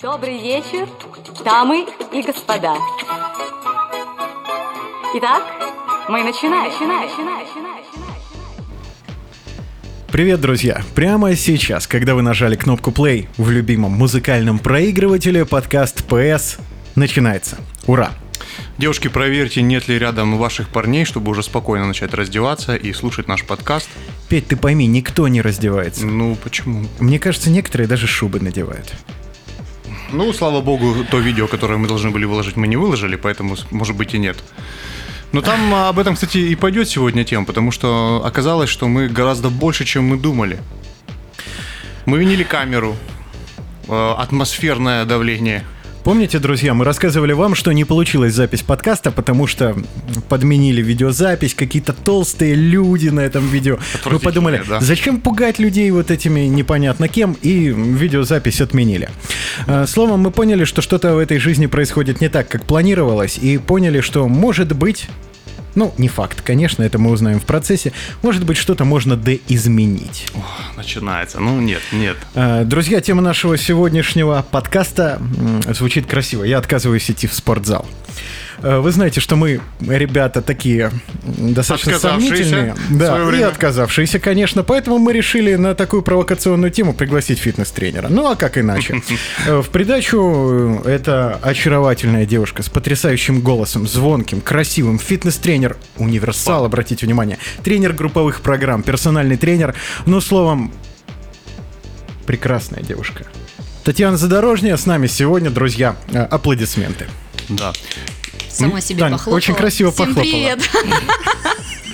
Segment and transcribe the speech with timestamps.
[0.00, 0.88] Добрый вечер,
[1.44, 2.76] дамы и господа.
[5.16, 5.42] Итак,
[6.08, 6.70] мы начинаем.
[6.70, 7.84] начинаем, начинаем, начинаем.
[10.12, 10.82] Привет, друзья!
[10.94, 16.60] Прямо сейчас, когда вы нажали кнопку play в любимом музыкальном проигрывателе, подкаст PS
[16.94, 17.56] начинается.
[17.88, 18.12] Ура!
[18.78, 23.44] Девушки, проверьте, нет ли рядом ваших парней, чтобы уже спокойно начать раздеваться и слушать наш
[23.44, 23.88] подкаст.
[24.28, 26.06] Петь, ты пойми, никто не раздевается.
[26.06, 26.86] Ну, почему?
[27.00, 28.94] Мне кажется, некоторые даже шубы надевают.
[30.10, 33.96] Ну, слава богу, то видео, которое мы должны были выложить, мы не выложили, поэтому, может
[33.96, 34.36] быть, и нет.
[35.32, 39.08] Но там а, об этом, кстати, и пойдет сегодня тема, потому что оказалось, что мы
[39.08, 40.58] гораздо больше, чем мы думали.
[42.06, 42.96] Мы винили камеру,
[43.88, 45.64] э, атмосферное давление–
[46.04, 49.76] Помните, друзья, мы рассказывали вам, что не получилась запись подкаста, потому что
[50.28, 53.78] подменили видеозапись, какие-то толстые люди на этом видео.
[54.04, 54.80] Вы подумали, да.
[54.80, 59.10] зачем пугать людей вот этими непонятно кем, и видеозапись отменили.
[59.66, 63.58] Э, словом, мы поняли, что что-то в этой жизни происходит не так, как планировалось, и
[63.58, 65.08] поняли, что, может быть,
[65.78, 67.92] ну, не факт, конечно, это мы узнаем в процессе.
[68.22, 70.26] Может быть, что-то можно доизменить.
[70.34, 71.38] О, начинается.
[71.38, 72.16] Ну, нет, нет.
[72.34, 75.22] Э, друзья, тема нашего сегодняшнего подкаста
[75.68, 76.42] звучит красиво.
[76.42, 77.86] Я отказываюсь идти в спортзал.
[78.62, 80.90] Э, вы знаете, что мы, ребята, такие
[81.24, 82.74] достаточно сомнительные.
[82.90, 84.62] Да, и отказавшиеся, конечно.
[84.62, 88.08] Поэтому мы решили на такую провокационную тему пригласить фитнес-тренера.
[88.08, 89.02] Ну, а как иначе?
[89.46, 97.06] Э, в придачу э, это очаровательная девушка с потрясающим голосом, звонким, красивым, фитнес-тренер, универсал, обратите
[97.06, 99.74] внимание, тренер групповых программ, персональный тренер.
[100.06, 100.72] Ну, словом,
[102.26, 103.24] прекрасная девушка.
[103.84, 105.96] Татьяна Задорожняя с нами сегодня, друзья.
[106.12, 107.06] Аплодисменты.
[107.48, 107.72] Да.
[108.52, 109.36] Сама себе Тань, похлопала.
[109.36, 110.30] Очень красиво Всем похлопала.
[110.30, 110.60] привет.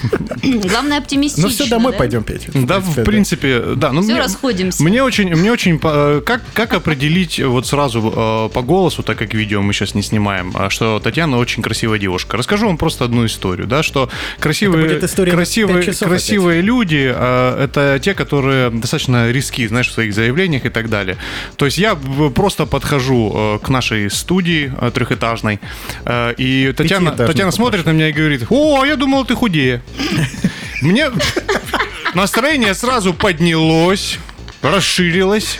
[0.42, 1.44] Главное оптимистично.
[1.44, 1.98] Ну все, домой да?
[1.98, 2.48] пойдем петь.
[2.54, 3.92] Да, в принципе, да.
[3.92, 4.82] Ну, все, мне, расходимся.
[4.82, 9.34] Мне очень, мне очень, э, как, как определить вот сразу э, по голосу, так как
[9.34, 12.36] видео мы сейчас не снимаем, а что Татьяна очень красивая девушка.
[12.36, 16.66] Расскажу вам просто одну историю, да, что красивые, красивые, красивые опять.
[16.66, 21.16] люди э, это те, которые достаточно риски, знаешь, в своих заявлениях и так далее.
[21.56, 25.60] То есть я просто подхожу к нашей студии трехэтажной,
[26.36, 29.81] и Татьяна, Татьяна смотрит на меня и говорит, о, я думал, ты худее.
[30.80, 31.10] Мне
[32.14, 34.18] настроение сразу поднялось,
[34.62, 35.58] расширилось.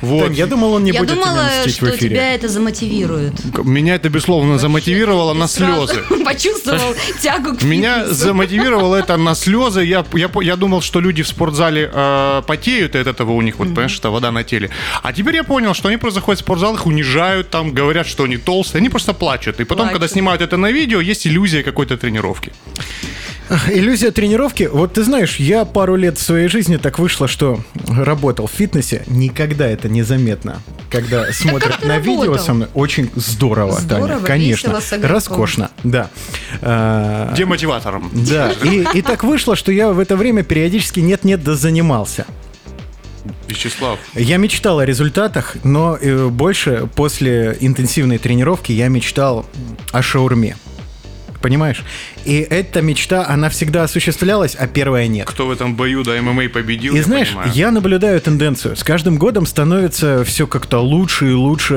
[0.00, 0.26] Вот.
[0.26, 2.10] Тань, я думал, он не я будет думала, тебя мстить что в эфире.
[2.10, 3.34] тебя это замотивирует.
[3.64, 6.04] Меня это, безусловно, Вообще, замотивировало на слезы.
[6.24, 9.84] Почувствовал тягу к Меня замотивировало это на слезы.
[9.84, 13.58] Я, я, я думал, что люди в спортзале э, потеют, и от этого у них,
[13.58, 13.74] вот, mm-hmm.
[13.74, 14.70] понимаешь, что вода на теле.
[15.02, 18.22] А теперь я понял, что они просто заходят в спортзал, их унижают, там говорят, что
[18.22, 18.80] они толстые.
[18.80, 19.58] Они просто плачут.
[19.58, 20.00] И потом, плачут.
[20.00, 22.52] когда снимают это на видео, есть иллюзия какой-то тренировки.
[23.70, 24.68] Иллюзия тренировки.
[24.70, 29.04] Вот ты знаешь, я пару лет в своей жизни так вышло, что работал в фитнесе.
[29.06, 30.60] Никогда это незаметно.
[30.90, 34.20] Когда смотрят на видео со мной, очень здорово, Таня.
[34.20, 34.78] Конечно.
[35.02, 36.10] Роскошно, да.
[36.60, 38.10] А, Демотиватором.
[38.12, 38.52] Да.
[38.62, 42.26] И, и так вышло, что я в это время периодически нет-нет да занимался.
[43.46, 43.98] Вячеслав.
[44.14, 49.46] Я мечтал о результатах, но э, больше после интенсивной тренировки я мечтал
[49.92, 50.56] о шаурме
[51.40, 51.82] понимаешь?
[52.28, 55.26] И эта мечта, она всегда осуществлялась, а первая нет.
[55.26, 57.52] Кто в этом бою, да, ММА победил, И знаешь, понимаю.
[57.54, 58.76] я наблюдаю тенденцию.
[58.76, 61.74] С каждым годом становится все как-то лучше и лучше.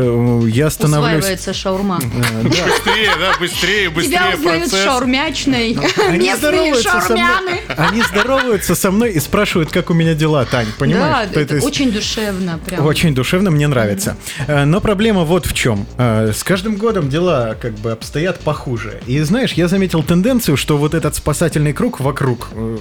[0.48, 1.20] Я становлюсь...
[1.20, 2.02] Усваивается шаурма.
[2.02, 5.74] Э, быстрее, да, быстрее, быстрее Тебя узнают шаурмячной.
[6.18, 7.62] Местные шаурмяны.
[7.78, 11.30] Они здороваются со мной и спрашивают, как у меня дела, Тань, понимаешь?
[11.34, 12.60] Да, это очень душевно.
[12.66, 12.86] Прям.
[12.86, 14.18] Очень душевно, мне нравится.
[14.48, 15.88] Э, но проблема вот в чем.
[15.98, 19.00] Э, с каждым годом дела как бы обстоят похуже.
[19.08, 22.78] И знаешь, я заметил тенденцию, что вот этот спасательный круг вокруг э,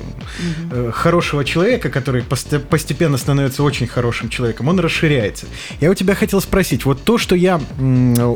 [0.70, 5.46] э, хорошего человека, который постепенно становится очень хорошим человеком, он расширяется.
[5.80, 7.60] Я у тебя хотел спросить, вот то, что я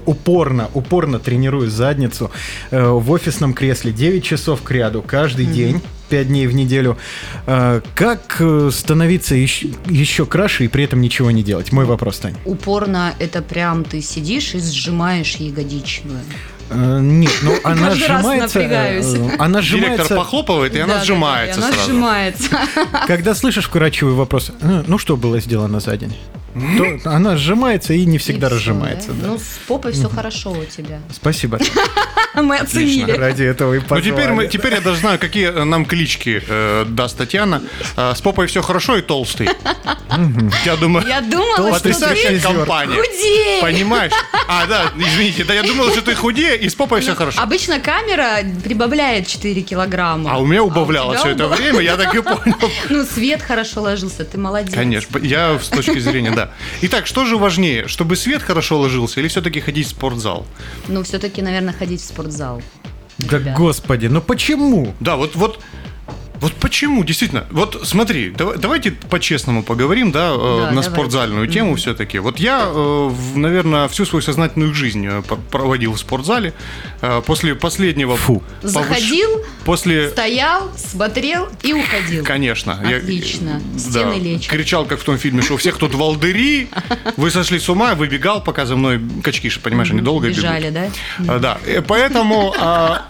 [0.06, 2.30] упорно, упорно тренирую задницу
[2.70, 5.52] э, в офисном кресле 9 часов к ряду каждый mm-hmm.
[5.52, 5.80] день,
[6.10, 6.98] 5 дней в неделю.
[7.46, 8.40] Э, как
[8.70, 11.72] становиться еще, еще краше и при этом ничего не делать?
[11.72, 12.34] Мой вопрос, Тань.
[12.44, 16.20] Упорно это прям ты сидишь и сжимаешь ягодичную.
[16.70, 18.60] Э, нет, ну она сжимается.
[18.60, 19.02] Э,
[19.38, 19.96] она сжимается.
[19.96, 22.50] Директор похлопывает, и она сжимается Она сжимается.
[23.06, 26.16] Когда слышишь вкрадчивый вопрос, «Э, ну что было сделано за день?
[26.54, 29.12] То она сжимается и не всегда и разжимается.
[29.12, 29.26] Все, да?
[29.28, 31.00] Ну, с попой все хорошо у тебя.
[31.12, 31.58] Спасибо.
[32.34, 33.12] Мы оценили.
[33.12, 37.16] Ради этого и Ну, теперь, мы, теперь я даже знаю, какие нам клички э, даст
[37.16, 37.62] Татьяна.
[37.96, 39.48] Э, с попой все хорошо и толстый.
[40.64, 42.96] Я думаю, Я думала, что потрясающая ты компания.
[42.96, 43.60] худеешь.
[43.62, 44.12] Понимаешь?
[44.48, 47.40] А, да, извините, да я думал, что ты худее, и с попой все хорошо.
[47.40, 50.32] Обычно камера прибавляет 4 килограмма.
[50.32, 52.70] А у меня убавляло тебя все это время, я так и понял.
[52.90, 54.74] Ну, свет хорошо ложился, ты молодец.
[54.74, 56.43] Конечно, я с точки зрения, да.
[56.82, 60.46] Итак, что же важнее, чтобы свет хорошо ложился или все-таки ходить в спортзал?
[60.88, 62.62] Ну, все-таки, наверное, ходить в спортзал.
[63.18, 63.56] Да Ребят.
[63.56, 64.94] господи, ну почему?
[65.00, 65.60] Да, вот, вот,
[66.44, 70.90] вот почему, действительно, вот смотри, давай- давайте по-честному поговорим, да, э, Да, на давайте.
[70.90, 72.18] спортзальную тему все-таки.
[72.18, 76.52] Вот я, э, наверное, всю свою сознательную жизнь э, пр- проводил в спортзале.
[77.00, 78.16] Э, После последнего...
[78.16, 78.42] Фу.
[78.62, 79.30] повыш- Заходил,
[79.64, 80.10] После...
[80.10, 82.24] стоял, смотрел и уходил.
[82.24, 82.78] Конечно.
[82.86, 83.62] Я, Отлично.
[83.74, 84.50] э, Стены лечат.
[84.50, 86.68] Кричал, как в том фильме, что у всех тут волдыри,
[87.16, 90.92] вы сошли с ума, выбегал, пока за мной качки, понимаешь, они долго Бежали, бегут.
[91.18, 91.38] да?
[91.38, 91.58] Да,
[91.88, 92.54] поэтому...
[92.58, 93.06] А,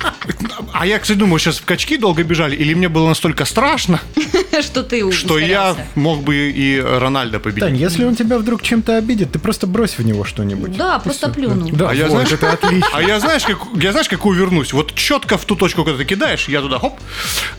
[0.72, 4.00] а я, кстати, думаю, сейчас в качки долго бежали, или мне было настолько страшно,
[4.60, 7.60] Что ты что я мог бы и Рональда победить.
[7.64, 10.76] Тань, если он тебя вдруг чем-то обидит, ты просто брось в него что-нибудь.
[10.76, 11.70] Да, просто плюнул.
[11.72, 12.88] Да, А я, знаешь, это отлично.
[12.92, 14.72] А я знаешь, как, я знаешь, как увернусь?
[14.72, 16.98] Вот четко в ту точку, когда ты кидаешь, я туда хоп.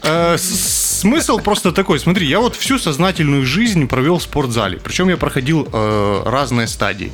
[0.03, 2.00] Э, с- смысл просто такой.
[2.00, 4.80] Смотри, я вот всю сознательную жизнь провел в спортзале.
[4.84, 7.12] Причем я проходил э, разные стадии.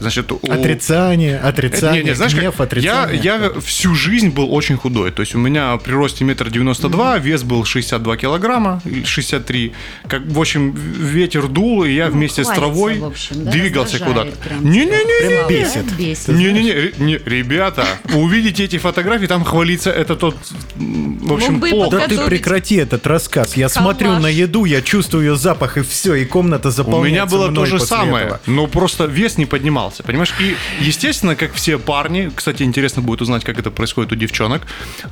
[0.00, 3.20] Значит, у- Отрицание, Это- отрицание, не, не, знаешь, как, гнев, я, отрицание.
[3.22, 5.10] я всю жизнь был очень худой.
[5.10, 9.72] То есть у меня при росте метр девяносто два, вес был 62 килограмма, или 63.
[10.08, 14.32] Как, в общем, ветер дул, и я вместе с травой общем, да, двигался куда-то.
[14.60, 15.96] Не-не-не, Прям бесит.
[15.98, 16.28] Бесит.
[16.28, 20.36] не-не-не, ре- не, ребята, увидите эти фотографии, там хвалиться это тот,
[20.76, 21.98] в общем, плохо.
[21.98, 23.33] Да ты прекрати этот рассказ.
[23.56, 24.22] Я смотрю Коллаж.
[24.22, 27.66] на еду, я чувствую ее запах, и все, и комната У заполняется меня было то
[27.66, 28.40] же самое, этого.
[28.46, 30.34] но просто вес не поднимался, понимаешь?
[30.40, 34.62] И, естественно, как все парни, кстати, интересно будет узнать, как это происходит у девчонок,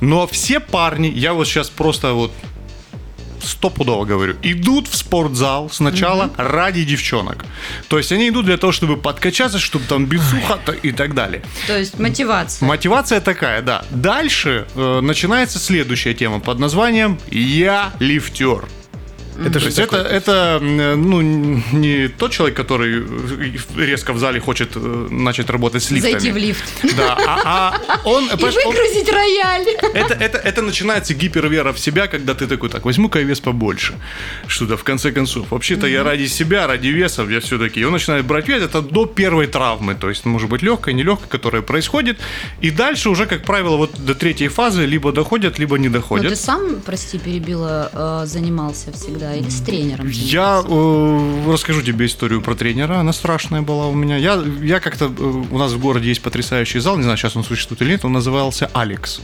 [0.01, 2.31] но все парни, я вот сейчас просто вот
[3.45, 7.45] стопудово говорю, идут в спортзал сначала ради девчонок.
[7.87, 11.43] То есть они идут для того, чтобы подкачаться, чтобы там бицуха и так далее.
[11.67, 12.65] То есть мотивация.
[12.67, 13.85] Мотивация такая, да.
[13.89, 18.65] Дальше э, начинается следующая тема под названием «Я лифтер».
[19.39, 24.71] Это То же это, это ну, не тот человек, который э, резко в зале хочет
[24.75, 26.11] э, начать работать с лифтами.
[26.11, 26.63] Зайти в лифт.
[26.97, 29.67] Да, а, а он, И понимаешь, он- выгрузить рояль.
[29.93, 33.95] это, это, это начинается гипервера в себя, когда ты такой, так, возьму-ка я вес побольше.
[34.47, 35.51] Что-то, в конце концов.
[35.51, 37.79] Вообще-то я ради себя, ради веса, я все-таки.
[37.79, 39.95] И он начинает брать вес, это до первой травмы.
[39.95, 42.19] То есть, может быть, легкая, нелегкая, которая происходит.
[42.61, 46.29] И дальше уже, как правило, вот до третьей фазы либо доходят, либо не доходят.
[46.29, 50.07] ты сам, прости, перебила, э, занимался всегда или с тренером?
[50.09, 52.95] Я э, расскажу тебе историю про тренера.
[52.95, 54.17] Она страшная была у меня.
[54.17, 55.05] Я, я как-то...
[55.05, 58.05] э, у нас в городе есть потрясающий зал, не знаю, сейчас он существует или нет,
[58.05, 59.21] он назывался «Алекс».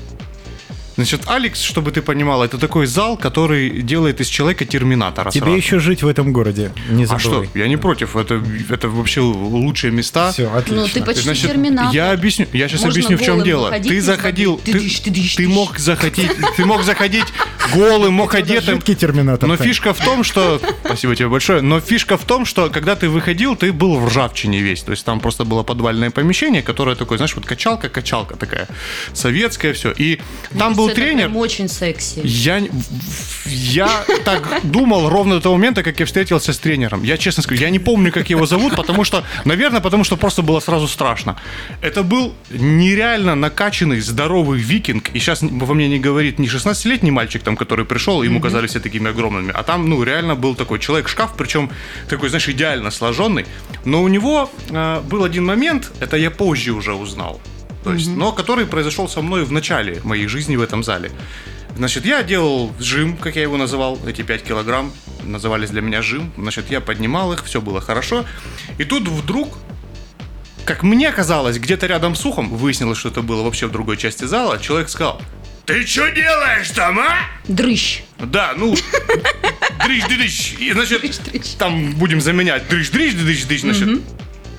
[0.99, 5.31] Значит, Алекс, чтобы ты понимал, это такой зал, который делает из человека терминатора.
[5.31, 5.55] Тебе сразу.
[5.57, 6.73] еще жить в этом городе.
[6.89, 7.47] Не А забывай.
[7.47, 7.57] что?
[7.57, 8.17] Я не против.
[8.17, 10.33] Это, это вообще лучшие места.
[10.33, 10.81] Все, отлично.
[10.81, 11.95] Ну, ты почти Значит, терминатор.
[11.95, 13.71] я объясню, я сейчас Можно объясню, в чем дело.
[13.79, 17.25] Ты заходил, ты, Тыдыщ, тыдыщ, ты мог заходить, ты мог заходить
[17.73, 18.75] голым, мог одетым.
[18.75, 19.47] Жуткий терминатор.
[19.47, 20.59] Но фишка в том, что...
[20.83, 21.61] Спасибо тебе большое.
[21.61, 24.81] Но фишка в том, что когда ты выходил, ты был в ржавчине весь.
[24.83, 28.67] То есть там просто было подвальное помещение, которое такое, знаешь, вот качалка-качалка такая.
[29.13, 29.91] Советская все.
[29.91, 30.19] И
[30.57, 31.31] там был Это тренер.
[31.35, 32.21] очень секси.
[32.23, 32.61] Я,
[33.45, 37.03] я так думал ровно до того момента, как я встретился с тренером.
[37.03, 40.41] Я честно скажу, я не помню, как его зовут, потому что, наверное, потому что просто
[40.41, 41.35] было сразу страшно.
[41.81, 45.09] Это был нереально накачанный, здоровый викинг.
[45.13, 48.79] И сейчас во мне не говорит не 16-летний мальчик, там, который пришел, ему казались все
[48.79, 51.69] такими огромными, а там, ну, реально был такой человек-шкаф, причем
[52.07, 53.45] такой, знаешь, идеально сложенный.
[53.85, 57.41] Но у него э, был один момент, это я позже уже узнал.
[57.83, 61.11] То есть, но который произошел со мной в начале моей жизни в этом зале.
[61.77, 64.91] Значит, я делал жим, как я его называл, эти 5 килограмм
[65.23, 66.31] назывались для меня жим.
[66.37, 68.25] Значит, я поднимал их, все было хорошо.
[68.77, 69.57] И тут вдруг,
[70.65, 74.25] как мне казалось, где-то рядом с ухом, выяснилось, что это было вообще в другой части
[74.25, 75.21] зала, человек сказал,
[75.65, 77.19] ты что делаешь там, а?
[77.47, 78.01] Дрыщ.
[78.17, 78.75] Да, ну,
[79.85, 80.55] дрыщ-дрыщ.
[80.59, 81.21] И, значит,
[81.59, 84.01] там будем заменять дрыщ-дрыщ-дрыщ-дрыщ, значит.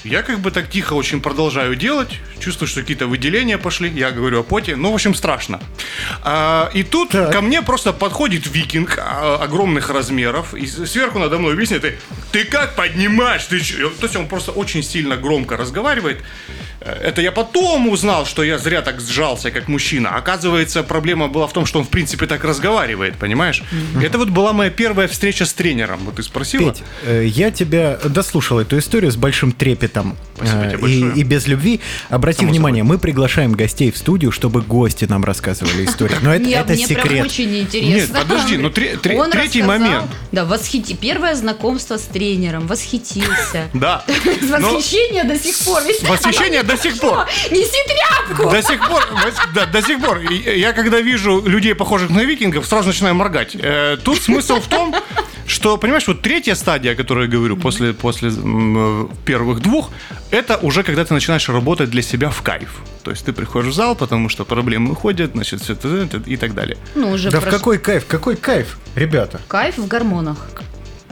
[0.05, 4.41] Я как бы так тихо очень продолжаю делать, чувствую, что какие-то выделения пошли, я говорю
[4.41, 5.61] о поте, ну, в общем, страшно.
[6.23, 7.33] А, и тут Так.
[7.33, 11.99] ко мне просто подходит викинг а, огромных размеров, и сверху надо мной объясняет, ты,
[12.33, 13.45] ты как поднимаешь?
[13.45, 16.23] Ты чё?» То есть он просто очень сильно громко разговаривает.
[16.81, 20.17] Э, Это я потом узнал, что я зря так сжался, как мужчина.
[20.17, 23.63] Оказывается, проблема была в том, что он, в принципе, так разговаривает, понимаешь?
[24.03, 26.01] Это вот была моя первая встреча с тренером.
[26.05, 26.73] Вот ты спросила.
[26.73, 31.13] Петь, э, я тебя дослушал эту историю с большим трепетом Спасибо э, тебе большое.
[31.15, 31.81] и, и без любви.
[32.09, 36.19] Обрати Само внимание, мы приглашаем гостей в студию, чтобы гости нам рассказывали историю.
[36.23, 37.27] Но это, Мне, это мне прям секрет.
[37.27, 38.17] очень интересно.
[38.17, 40.11] Нет, подожди, ну, тре- тре- Он третий рассказал- момент.
[40.33, 40.95] Да, восхити.
[40.95, 43.69] Первое знакомство с тренером, восхитился.
[43.75, 44.05] Да.
[44.49, 45.83] Восхищение до сих пор.
[46.09, 47.27] Восхищение до сих пор.
[47.51, 48.51] Неси тряпку.
[48.51, 49.07] До сих пор,
[49.55, 50.21] да, до сих пор.
[50.21, 53.57] Я когда вижу людей, похожих на викингов, сразу начинаю моргать.
[53.61, 54.95] Э, тут смысл в том,
[55.47, 58.31] что, понимаешь, вот третья стадия, о которой я говорю, после, после
[59.25, 59.91] первых двух,
[60.31, 62.71] это уже когда ты начинаешь работать для себя в кайф.
[63.03, 66.55] То есть ты приходишь в зал, потому что проблемы уходят, значит, все это и так
[66.55, 66.77] далее.
[66.95, 67.55] Ну, уже да прош...
[67.55, 68.07] в какой кайф?
[68.07, 69.41] Какой кайф, ребята?
[69.49, 70.37] Кайф в гормонах.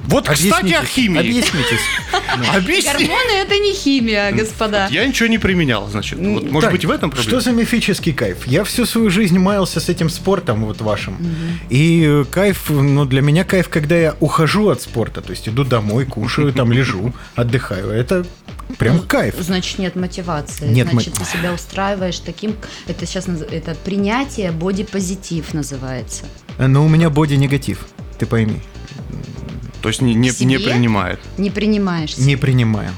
[0.04, 1.20] Вот, кстати, о химии.
[1.20, 1.80] Объяснитесь.
[2.84, 4.88] Гормоны– это не химия, господа.
[4.90, 6.18] Я ничего не применял, значит.
[6.18, 7.40] может быть, в этом проблема?
[7.40, 8.46] Что за мифический кайф?
[8.46, 11.16] Я всю свою жизнь маялся с этим спортом вот вашим.
[11.70, 15.20] И кайф, ну, для меня кайф, когда я ухожу от спорта.
[15.20, 17.90] То есть иду домой, кушаю, там лежу, отдыхаю.
[17.90, 18.24] Это
[18.76, 19.34] Прям ну, кайф.
[19.38, 20.68] Значит, нет мотивации.
[20.68, 21.24] Нет значит, мо...
[21.24, 22.54] ты себя устраиваешь таким.
[22.86, 26.24] Это сейчас это принятие бодипозитив называется.
[26.58, 27.86] Но у меня боди-негатив,
[28.18, 28.60] ты пойми.
[29.82, 31.20] То есть не, не, не принимает?
[31.36, 32.16] Не принимаешь.
[32.18, 32.90] Не принимаю.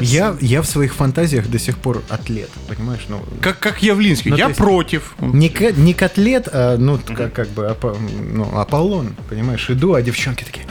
[0.00, 3.06] Я, я в своих фантазиях до сих пор атлет, понимаешь?
[3.08, 5.14] Ну, как, как Явлинский, ну, я против.
[5.20, 7.96] Не, не котлет, а ну, как, как бы Апо,
[8.32, 9.68] ну, Аполлон, понимаешь?
[9.70, 10.66] Иду, а девчонки такие...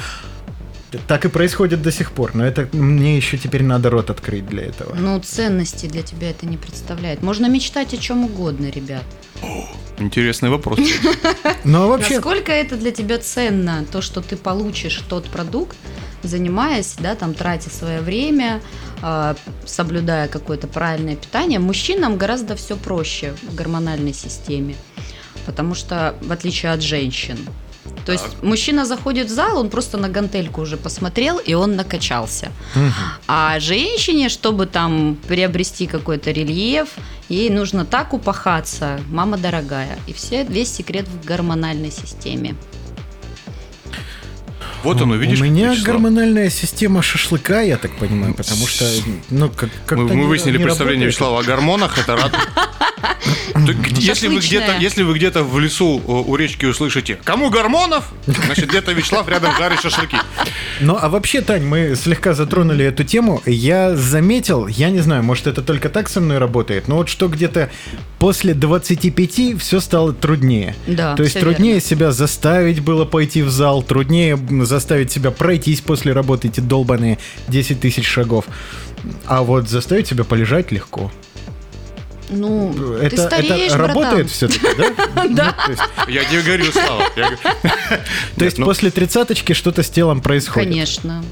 [1.08, 4.64] Так и происходит до сих пор, но это мне еще теперь надо рот открыть для
[4.64, 4.96] этого.
[4.96, 7.22] Ну, ценности для тебя это не представляет.
[7.22, 9.04] Можно мечтать о чем угодно, ребят.
[10.00, 10.80] Интересный вопрос.
[11.64, 12.16] Ну, а вообще...
[12.16, 15.76] Насколько это для тебя ценно, то, что ты получишь тот продукт,
[16.24, 18.62] занимаясь, да, там, тратя свое время,
[19.02, 24.76] э, соблюдая какое-то правильное питание, мужчинам гораздо все проще в гормональной системе.
[25.46, 27.38] Потому что, в отличие от женщин,
[28.06, 28.44] то есть так.
[28.44, 32.52] мужчина заходит в зал, он просто на гантельку уже посмотрел, и он накачался.
[32.76, 32.84] Угу.
[33.28, 36.90] А женщине, чтобы там приобрести какой-то рельеф,
[37.30, 40.00] ей нужно так упахаться, мама дорогая.
[40.08, 42.56] И все, весь секрет в гормональной системе.
[44.88, 45.42] Вот оно, видишь?
[45.42, 45.86] У меня Вячеслав?
[45.86, 48.86] гормональная система шашлыка, я так понимаю, потому что,
[49.30, 52.32] ну, как Мы, мы выяснили представление Вячеслава о гормонах, это рад.
[53.98, 58.92] Если вы где-то, если вы где-то в лесу у речки услышите, кому гормонов, значит где-то
[58.94, 60.18] Вячеслав рядом жарит шашлыки.
[60.80, 63.42] Ну, а вообще, Тань, мы слегка затронули эту тему.
[63.46, 67.28] Я заметил, я не знаю, может это только так со мной работает, но вот что
[67.28, 67.70] где-то
[68.20, 70.76] после 25 все стало труднее.
[70.86, 71.16] Да.
[71.16, 71.88] То есть труднее верно.
[71.88, 77.18] себя заставить было пойти в зал, труднее заставить себя пройтись после работы эти долбанные
[77.48, 78.46] 10 тысяч шагов.
[79.26, 81.12] А вот заставить себя полежать легко.
[82.30, 85.28] Ну, это, ты стареешь, это работает все-таки, да?
[85.30, 85.56] Да.
[85.68, 87.06] Ну, я тебе говорю, Слава.
[88.36, 88.66] То есть ну.
[88.66, 90.70] после тридцаточки что-то с телом происходит?
[90.70, 91.24] Конечно.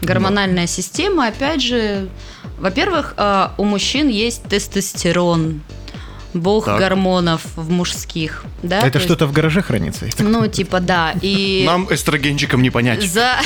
[0.00, 2.08] Гормональная система, опять же,
[2.58, 5.60] во-первых, а, у мужчин есть тестостерон,
[6.34, 6.78] бог так.
[6.78, 8.44] гормонов в мужских.
[8.62, 8.80] Да?
[8.80, 9.32] Это что-то есть...
[9.32, 10.06] в гараже хранится?
[10.18, 11.14] Ну, типа, да.
[11.22, 11.64] И...
[11.66, 13.02] Нам эстрогенчикам не понять.
[13.12, 13.36] За,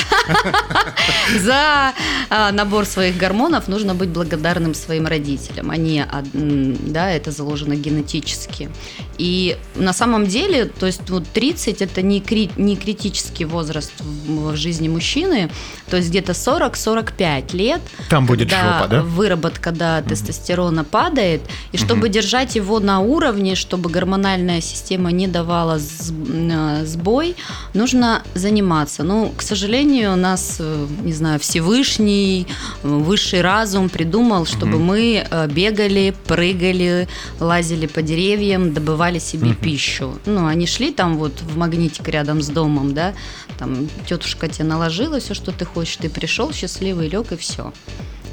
[1.39, 1.93] За
[2.29, 5.71] а, набор своих гормонов нужно быть благодарным своим родителям.
[5.71, 8.69] Они, да, это заложено генетически.
[9.17, 12.49] И на самом деле, то есть вот 30 это не, кри...
[12.57, 15.49] не критический возраст в, в жизни мужчины,
[15.89, 17.81] то есть где-то 40-45 лет.
[18.09, 19.01] Там будет жопа, да?
[19.01, 21.41] Выработка, да, тестостерона падает.
[21.71, 22.13] И чтобы угу.
[22.13, 27.35] держать его на уровне, чтобы гормональная система не давала э, сбой,
[27.73, 29.03] нужно заниматься.
[29.03, 32.47] Ну, к сожалению, у нас, э, не знаю, Всевышний,
[32.83, 34.83] э, высший разум придумал, чтобы угу.
[34.83, 37.07] мы бегали, прыгали,
[37.39, 39.55] лазили по деревьям, добывали себе угу.
[39.55, 40.19] пищу.
[40.25, 43.13] Ну, они шли там вот в магнитик рядом с домом, да,
[43.57, 47.73] там тетушка тебе наложила все, что ты хочешь, ты пришел счастливый, лег и все.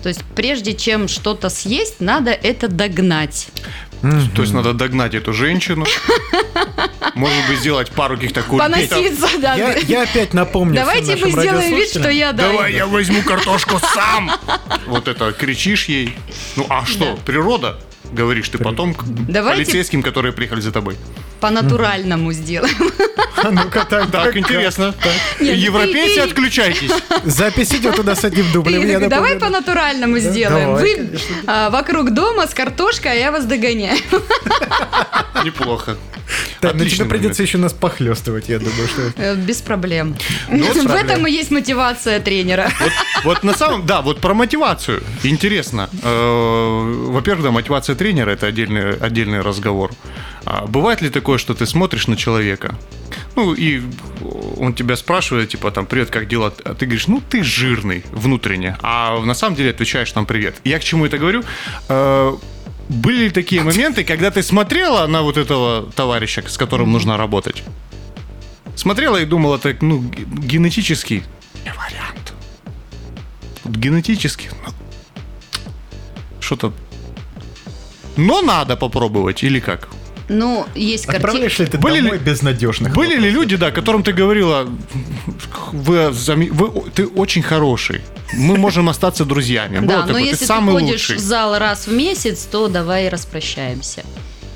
[0.07, 3.49] То есть прежде чем что-то съесть, надо это догнать.
[4.03, 4.35] Mm-hmm.
[4.35, 5.87] То есть надо догнать эту женщину.
[7.15, 8.91] Может быть, сделать пару каких-то кульбитов.
[8.91, 9.55] Поноситься, да.
[9.55, 12.49] Я, я опять напомню Давайте мы сделаем вид, что я да.
[12.49, 14.31] Давай я возьму картошку сам.
[14.87, 16.17] Вот это кричишь ей.
[16.55, 17.79] Ну а что, природа?
[18.13, 18.97] Говоришь ты потом
[19.29, 20.97] Давайте полицейским, которые приехали за тобой.
[21.41, 22.77] По-натуральному сделаем.
[23.37, 24.95] А ну-ка, так, так, интересно.
[25.41, 26.91] Европейцы, отключайтесь.
[27.25, 29.09] Запись идет туда с одним дублем.
[29.09, 30.75] Давай по-натуральному сделаем.
[30.75, 31.11] Вы
[31.47, 33.99] а, вокруг дома с картошкой, а я вас догоняю.
[35.45, 35.97] Неплохо.
[36.61, 39.13] Да, но тебе придется еще нас похлестывать, я думаю, что...
[39.17, 40.17] Э, без проблем.
[40.49, 42.71] Ну, В этом и есть мотивация тренера.
[43.25, 43.87] Вот на самом...
[43.87, 45.03] Да, вот про мотивацию.
[45.23, 45.89] Интересно.
[46.03, 49.91] Э, во-первых, да, мотивация тренера– это отдельный, отдельный разговор.
[50.45, 52.77] А бывает ли такое, что ты смотришь на человека,
[53.35, 53.83] ну, и
[54.57, 56.53] он тебя спрашивает, типа, там, привет, как дела?
[56.65, 58.77] А ты говоришь, ну, ты жирный внутренне.
[58.83, 60.57] А на самом деле отвечаешь там, привет.
[60.65, 61.43] Я к чему это говорю?
[61.89, 62.37] Э,
[62.89, 67.65] были ли такие моменты, когда ты смотрела на вот этого товарища, с которым нужно работать?
[68.77, 71.25] Смотрела и думала, так, ну, генетически
[73.69, 74.73] генетически ну,
[76.41, 76.73] что-то...
[78.17, 79.89] Но надо попробовать, или как?
[80.29, 81.25] Ну, есть картины.
[81.25, 82.95] Отправляешь ли ты были домой ли, безнадежных?
[82.95, 83.25] Были вопросов?
[83.25, 84.69] ли люди, да, которым ты говорила,
[85.73, 88.01] вы, вы, ты очень хороший,
[88.33, 89.87] мы можем остаться друзьями.
[89.87, 94.03] Да, но если ты ходишь в зал раз в месяц, то давай распрощаемся.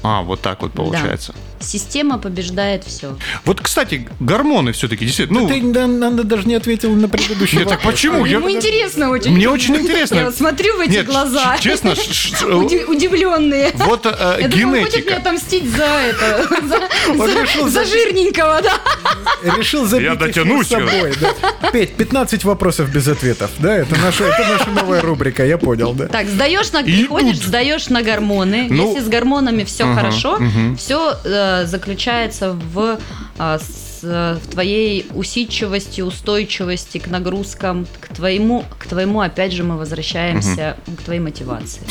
[0.03, 1.33] А, вот так вот получается.
[1.33, 1.50] Да.
[1.61, 3.17] Система побеждает все.
[3.45, 5.41] Вот, кстати, гормоны все-таки действительно.
[5.41, 8.25] Ну, ты да, надо даже не ответил на предыдущий Нет, так почему?
[8.25, 8.57] Ему я...
[8.57, 9.33] интересно очень.
[9.33, 10.15] Мне очень интересно.
[10.15, 11.59] Я смотрю в эти Нет, глаза.
[11.59, 11.91] Честно,
[12.89, 13.73] удивленные.
[13.75, 14.61] Вот э, я генетика.
[14.61, 16.49] Думаю, хочет мне отомстить за это,
[17.69, 19.55] за, жирненького, да.
[19.57, 21.13] Решил забить я дотянусь, собой.
[21.21, 21.71] Да.
[21.71, 23.77] Петь, 15 вопросов без ответов, да?
[23.77, 26.07] Это наша, это наша новая рубрика, я понял, да.
[26.07, 28.67] Так, сдаешь на, приходишь, сдаешь на гормоны.
[28.71, 30.39] Ну, Если с гормонами все хорошо,
[30.79, 32.99] все э, заключается в
[33.39, 33.59] а,
[34.03, 40.97] в твоей усидчивости, устойчивости к нагрузкам, к твоему, к твоему, опять же, мы возвращаемся угу.
[40.97, 41.83] к твоей мотивации.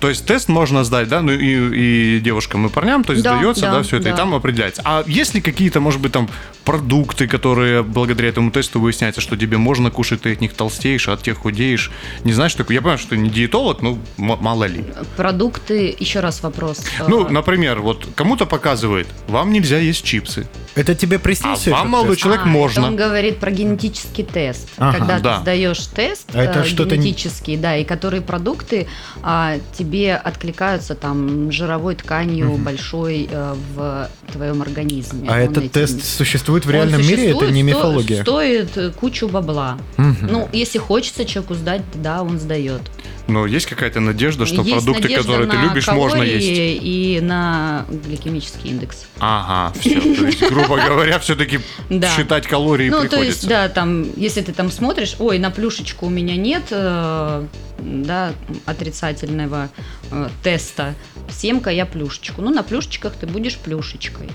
[0.00, 3.36] То есть тест можно сдать, да, ну и, и девушкам, и парням, то есть да,
[3.36, 4.10] сдается, да, да все это, да.
[4.10, 4.82] и там определяется.
[4.84, 6.28] А есть ли какие-то, может быть, там
[6.64, 11.14] продукты, которые благодаря этому тесту выясняется, что тебе можно кушать, ты от них толстеешь, а
[11.14, 11.90] от тех худеешь?
[12.24, 12.74] Не знаешь, такое?
[12.74, 14.84] Я понимаю, что ты не диетолог, но мало ли.
[15.16, 16.84] Продукты, еще раз вопрос.
[17.08, 20.46] Ну, а, например, вот кому-то показывает, вам нельзя есть чипсы.
[20.74, 21.57] Это тебе приснился?
[21.66, 22.22] А вам, молодой тест?
[22.22, 22.86] человек, а, можно.
[22.86, 24.68] он говорит про генетический тест.
[24.76, 25.36] Ага, Когда да.
[25.36, 28.86] ты сдаешь тест а это э, генетический, да, и которые продукты
[29.22, 32.58] а, тебе откликаются там жировой тканью угу.
[32.58, 35.28] большой а, в твоем организме.
[35.30, 35.70] А этот этим...
[35.70, 37.30] тест существует в реальном мире?
[37.30, 38.22] Это не мифология?
[38.22, 39.78] Стоит кучу бабла.
[39.96, 40.16] Угу.
[40.30, 42.82] Ну, если хочется человеку сдать, да, он сдает.
[43.28, 46.46] Но есть какая-то надежда, что есть продукты, надежда которые ты любишь, можно есть?
[46.82, 49.06] и на гликемический индекс.
[49.18, 50.00] Ага, все.
[50.00, 51.60] То есть, грубо говоря, все-таки
[52.16, 53.16] считать калории ну, приходится.
[53.18, 57.46] то есть, да, там, если ты там смотришь, ой, на плюшечку у меня нет э,
[57.78, 58.32] да,
[58.64, 59.68] отрицательного
[60.10, 60.94] э, теста,
[61.30, 62.40] съем-ка я плюшечку.
[62.40, 64.30] Ну, на плюшечках ты будешь плюшечкой.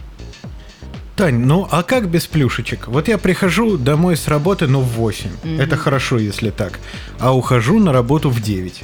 [1.16, 2.88] Тань, ну а как без плюшечек?
[2.88, 5.30] Вот я прихожу домой с работы, ну, в 8.
[5.30, 5.62] Угу.
[5.62, 6.80] Это хорошо, если так.
[7.20, 8.84] А ухожу на работу в 9.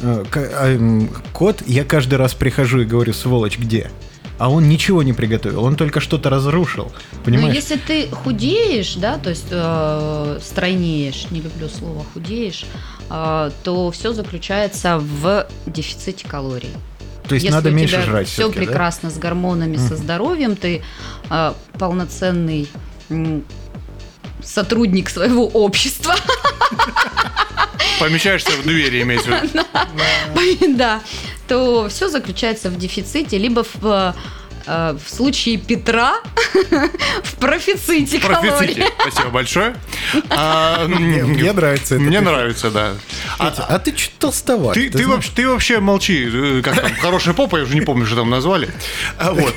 [0.00, 1.08] Угу.
[1.32, 3.90] Кот, я каждый раз прихожу и говорю, сволочь, где?
[4.38, 6.92] а он ничего не приготовил, он только что-то разрушил.
[7.24, 7.48] Понимаешь?
[7.48, 12.64] Но если ты худеешь, да, то есть э, стройнеешь, не люблю слово худеешь,
[13.10, 16.70] э, то все заключается в дефиците калорий.
[17.28, 18.28] То есть Если надо меньше жрать.
[18.28, 19.14] Все прекрасно да?
[19.14, 19.88] с гормонами, mm.
[19.88, 20.82] со здоровьем, ты
[21.30, 22.68] э, полноценный
[23.08, 23.40] э,
[24.42, 26.14] сотрудник своего общества.
[27.98, 29.64] Помещаешься в двери, имеется в виду.
[30.76, 31.00] Да,
[31.48, 34.12] то все заключается в дефиците, либо в Э,
[34.66, 36.14] в случае Петра
[37.22, 38.86] в профиците Профиците.
[39.00, 39.76] Спасибо большое.
[40.30, 42.04] А, мне нравится это.
[42.04, 42.94] Мне нравится, да.
[43.38, 44.74] А, а ты что толстоват?
[44.74, 46.28] Ты вообще молчи.
[46.32, 48.68] Э, как там, хорошая попа, я уже не помню, что там назвали.
[49.18, 49.54] А, вот.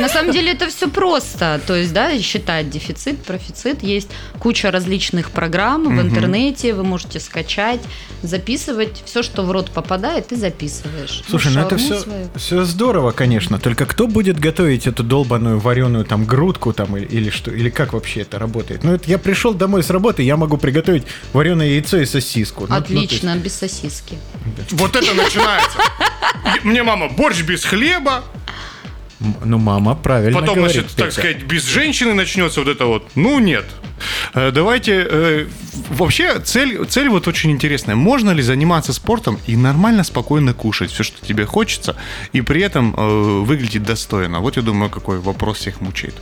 [0.00, 1.60] На самом деле это все просто.
[1.66, 3.82] То есть, да, считать дефицит, профицит.
[3.82, 4.08] Есть
[4.38, 6.74] куча различных программ в интернете.
[6.74, 7.80] Вы можете скачать,
[8.22, 9.02] записывать.
[9.04, 11.22] Все, что в рот попадает, ты записываешь.
[11.28, 11.76] Слушай, ну это
[12.36, 13.58] все здорово, конечно.
[13.58, 17.50] Только кто будет готовить эту долбаную вареную там грудку там или, или что?
[17.50, 18.84] Или как вообще это работает?
[18.84, 22.66] Ну, это я пришел домой с работы, я могу приготовить вареное яйцо и сосиску.
[22.68, 23.44] Ну, Отлично, ну, есть...
[23.44, 24.18] без сосиски.
[24.70, 25.78] Вот это начинается.
[26.62, 28.24] Мне мама борщ без хлеба,
[29.44, 31.04] ну, мама правильно Потом, говорит, значит, Петя.
[31.04, 33.10] так сказать, без женщины начнется вот это вот.
[33.14, 33.64] Ну, нет.
[34.34, 35.06] Э, давайте...
[35.08, 35.46] Э,
[35.90, 37.96] вообще, цель, цель вот очень интересная.
[37.96, 41.96] Можно ли заниматься спортом и нормально, спокойно кушать все, что тебе хочется,
[42.32, 44.40] и при этом э, выглядеть достойно?
[44.40, 46.14] Вот я думаю, какой вопрос всех мучает.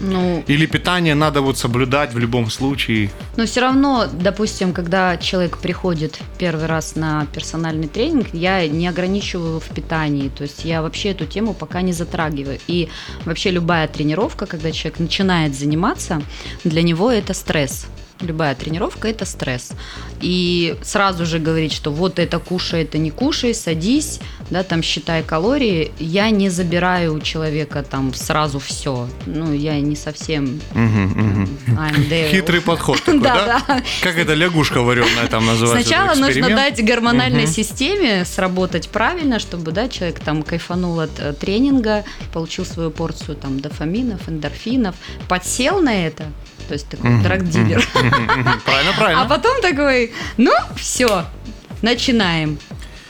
[0.00, 3.10] Ну, Или питание надо вот соблюдать в любом случае?
[3.36, 9.60] Но все равно, допустим, когда человек приходит первый раз на персональный тренинг, я не ограничиваю
[9.60, 10.28] в питании.
[10.28, 12.58] То есть я вообще эту тему пока не затрагиваю.
[12.66, 12.88] И
[13.24, 16.22] вообще любая тренировка, когда человек начинает заниматься,
[16.64, 17.86] для него это стресс
[18.20, 19.72] любая тренировка это стресс.
[20.20, 25.22] И сразу же говорить, что вот это кушай, это не кушай, садись, да, там считай
[25.22, 25.92] калории.
[25.98, 29.08] Я не забираю у человека там сразу все.
[29.26, 30.60] Ну, я не совсем
[32.30, 33.62] Хитрый подход такой, да?
[33.66, 33.82] да?
[34.02, 35.88] Как это лягушка вареная там называется?
[35.88, 42.04] Сначала нужно дать гормональной системе сработать правильно, чтобы, да, человек там кайфанул от э, тренинга,
[42.32, 44.94] получил свою порцию там дофаминов, эндорфинов,
[45.28, 46.24] подсел на это,
[46.70, 47.22] то есть такой mm-hmm.
[47.24, 47.88] драг-дилер.
[47.92, 49.22] Правильно, правильно.
[49.22, 51.24] А потом такой, ну, все,
[51.82, 52.60] начинаем.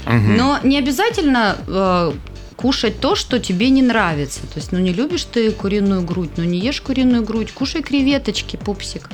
[0.07, 2.13] Но не обязательно э,
[2.57, 4.41] кушать то, что тебе не нравится.
[4.47, 8.57] То есть, ну не любишь ты куриную грудь, ну не ешь куриную грудь, кушай креветочки,
[8.57, 9.11] пупсик.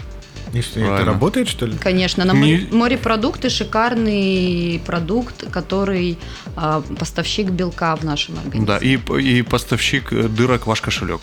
[0.53, 1.77] И что, это работает, что ли?
[1.77, 2.25] Конечно.
[2.25, 2.69] На Не...
[2.71, 6.19] морепродукты шикарный продукт, который
[6.55, 8.67] а, поставщик белка в нашем организме.
[8.67, 11.21] Да, и, и поставщик дырок ваш кошелек.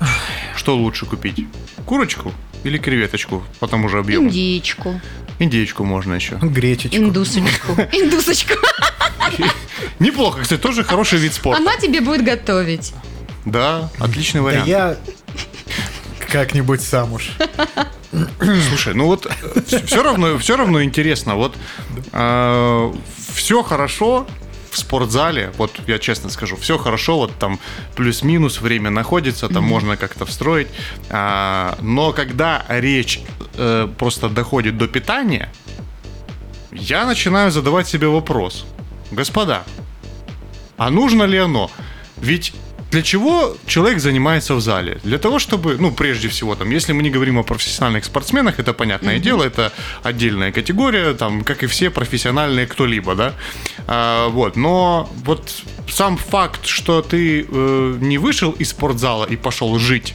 [0.58, 1.46] Что лучше купить?
[1.86, 2.32] Курочку
[2.64, 4.28] или креветочку по тому же объему?
[4.28, 5.00] Индейку.
[5.38, 6.36] Индейку можно еще.
[6.42, 6.96] Гречечку.
[6.96, 7.72] Индусочку.
[7.92, 8.54] Индусочку.
[10.00, 11.62] Неплохо, кстати, тоже хороший вид спорта.
[11.62, 12.92] Она тебе будет готовить.
[13.44, 14.66] Да, отличный вариант.
[14.66, 14.96] Да я
[16.28, 17.30] как-нибудь сам уж.
[18.68, 19.30] Слушай, ну вот
[19.86, 21.36] все равно, все равно интересно.
[21.36, 21.58] Вот э,
[22.12, 22.92] а,
[23.32, 24.26] все хорошо
[24.78, 27.58] в спортзале, вот я честно скажу, все хорошо, вот там
[27.96, 29.68] плюс-минус время находится, там mm-hmm.
[29.68, 30.68] можно как-то встроить.
[31.10, 33.20] А, но когда речь
[33.54, 35.52] э, просто доходит до питания,
[36.72, 38.66] я начинаю задавать себе вопрос.
[39.10, 39.64] Господа,
[40.76, 41.70] а нужно ли оно?
[42.16, 42.52] Ведь
[42.90, 44.98] для чего человек занимается в зале?
[45.04, 48.72] Для того, чтобы, ну, прежде всего, там, если мы не говорим о профессиональных спортсменах, это
[48.72, 49.20] понятное mm-hmm.
[49.20, 49.72] дело, это
[50.02, 53.34] отдельная категория, там, как и все профессиональные кто-либо, да,
[53.86, 59.78] а, вот, но вот сам факт, что ты э, не вышел из спортзала и пошел
[59.78, 60.14] жить,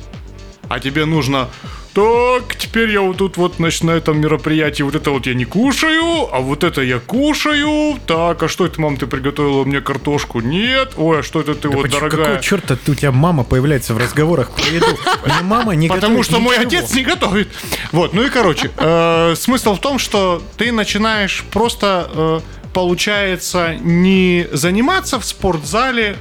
[0.67, 1.49] а тебе нужно
[1.93, 5.45] так, теперь я вот тут вот, значит, на этом мероприятии вот это вот я не
[5.45, 7.99] кушаю, а вот это я кушаю.
[8.07, 10.41] Так, а что это, мам, ты приготовила мне картошку?
[10.41, 10.93] Нет.
[10.97, 12.25] Ой, а что это ты да вот, почему, дорогая?
[12.25, 14.97] Какого черта у тебя мама появляется в разговорах про еду?
[15.43, 17.49] мама не Потому что мой отец не готовит.
[17.91, 22.39] Вот, ну и короче, э, смысл в том, что ты начинаешь просто, э,
[22.73, 26.17] получается, не заниматься в спортзале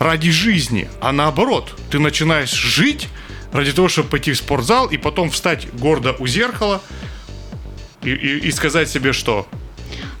[0.00, 3.08] ради жизни, а наоборот, ты начинаешь жить
[3.52, 6.82] ради того, чтобы пойти в спортзал и потом встать гордо у зеркала
[8.02, 9.46] и, и, и сказать себе что?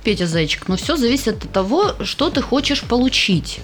[0.04, 3.60] Петя Зайчик, ну все зависит от того, что ты хочешь получить.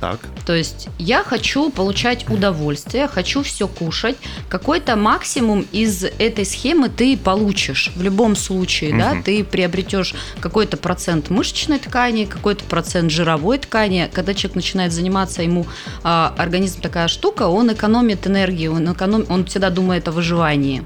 [0.00, 0.20] Так.
[0.44, 4.16] То есть я хочу получать удовольствие, хочу все кушать.
[4.48, 8.98] Какой-то максимум из этой схемы ты получишь в любом случае, угу.
[8.98, 14.10] да, ты приобретешь какой-то процент мышечной ткани, какой-то процент жировой ткани.
[14.12, 15.66] Когда человек начинает заниматься, ему
[16.02, 20.84] а, организм такая штука, он экономит энергию, он, эконом, он всегда думает о выживании.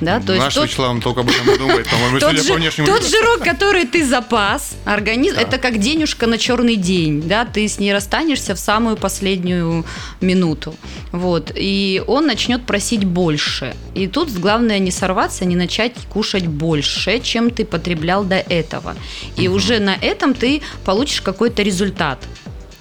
[0.00, 1.04] Да, то Наш есть Вячеслав тот...
[1.04, 5.42] только об этом думает, по-моему, тот, же, по тот жирок, который ты запас, организм, да.
[5.42, 9.86] это как денежка на черный день, да, ты с ней расстанешься в самую последнюю
[10.20, 10.74] минуту,
[11.12, 17.18] вот, и он начнет просить больше, и тут главное не сорваться, не начать кушать больше,
[17.20, 18.96] чем ты потреблял до этого,
[19.36, 19.56] и угу.
[19.56, 22.18] уже на этом ты получишь какой-то результат,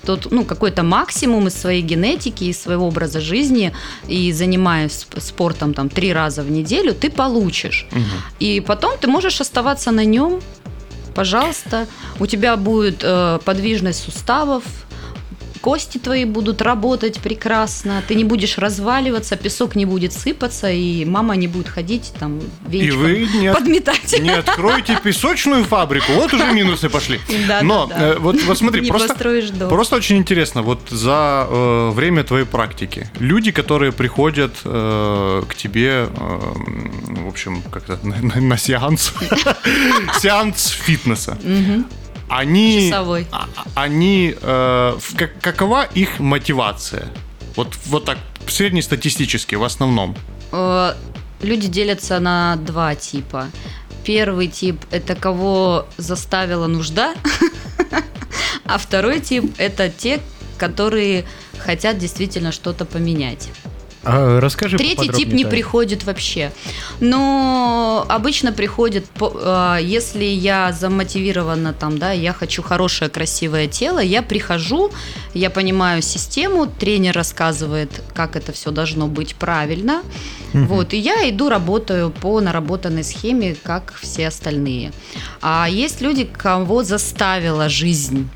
[0.06, 3.72] тот, ну, какой-то максимум из своей генетики, из своего образа жизни,
[4.08, 7.88] и занимаясь спортом там три раза в неделю, ты получишь.
[7.92, 8.02] Угу.
[8.40, 10.42] И потом ты можешь оставаться на нем,
[11.16, 11.88] пожалуйста.
[12.20, 14.64] У тебя будет э, подвижность суставов,
[15.66, 21.36] кости твои будут работать прекрасно, ты не будешь разваливаться, песок не будет сыпаться, и мама
[21.36, 24.20] не будет ходить там венчиком и вы не подметать.
[24.22, 27.20] Не откроете песочную фабрику, вот уже минусы пошли.
[27.48, 28.08] Да, Но да, да.
[28.10, 29.16] Э, вот, вот смотри, просто,
[29.68, 35.90] просто очень интересно, вот за э, время твоей практики, люди, которые приходят э, к тебе,
[35.90, 36.40] э,
[37.24, 39.14] в общем, как-то на, на, на сеанс,
[40.20, 41.40] сеанс фитнеса,
[42.30, 43.28] они, Часовой.
[43.32, 47.08] А, они, э, как, какова их мотивация?
[47.56, 50.16] Вот, вот так, среднестатистически, в основном.
[50.52, 50.94] Э,
[51.42, 53.50] люди делятся на два типа.
[54.04, 57.16] Первый тип– это кого заставила нужда,
[58.66, 60.22] а второй тип– это те,
[60.58, 61.26] которые
[61.58, 63.50] хотят действительно что-то поменять.
[64.06, 65.50] А расскажи Третий тип не да.
[65.50, 66.52] приходит вообще.
[67.00, 74.22] Но обычно приходит, а, если я замотивирована там, да, я хочу хорошее, красивое тело, я
[74.22, 74.92] прихожу,
[75.34, 80.04] я понимаю систему, тренер рассказывает, как это все должно быть правильно.
[80.54, 80.64] Угу.
[80.66, 84.94] Вот, и я иду, работаю по наработанной схеме, как все остальные.
[85.42, 88.30] А есть люди, кого заставила жизнь.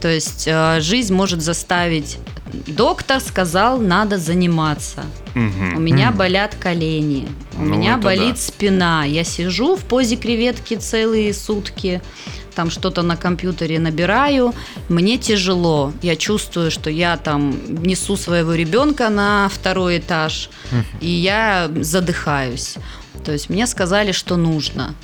[0.00, 2.18] То есть а, жизнь может заставить
[2.52, 5.04] доктор сказал, надо заниматься.
[5.34, 5.76] Угу.
[5.76, 6.18] У меня угу.
[6.18, 7.28] болят колени,
[7.58, 8.40] у ну, меня болит да.
[8.40, 9.04] спина.
[9.04, 12.00] Я сижу в позе креветки целые сутки,
[12.54, 14.54] там что-то на компьютере набираю,
[14.88, 15.92] мне тяжело.
[16.02, 20.82] Я чувствую, что я там несу своего ребенка на второй этаж, угу.
[21.00, 22.76] и я задыхаюсь.
[23.24, 24.94] То есть мне сказали, что нужно.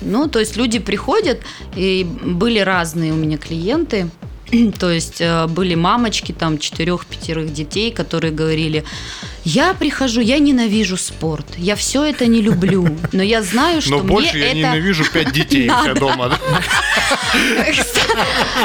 [0.00, 1.40] Ну, то есть люди приходят,
[1.74, 4.08] и были разные у меня клиенты–
[4.78, 8.84] То есть э, были мамочки там четырех-пятерых детей, которые говорили,
[9.44, 13.98] я прихожу, я ненавижу спорт, я все это не люблю, но я знаю, что но
[13.98, 16.38] мне больше я это ненавижу пять детей у себя дома.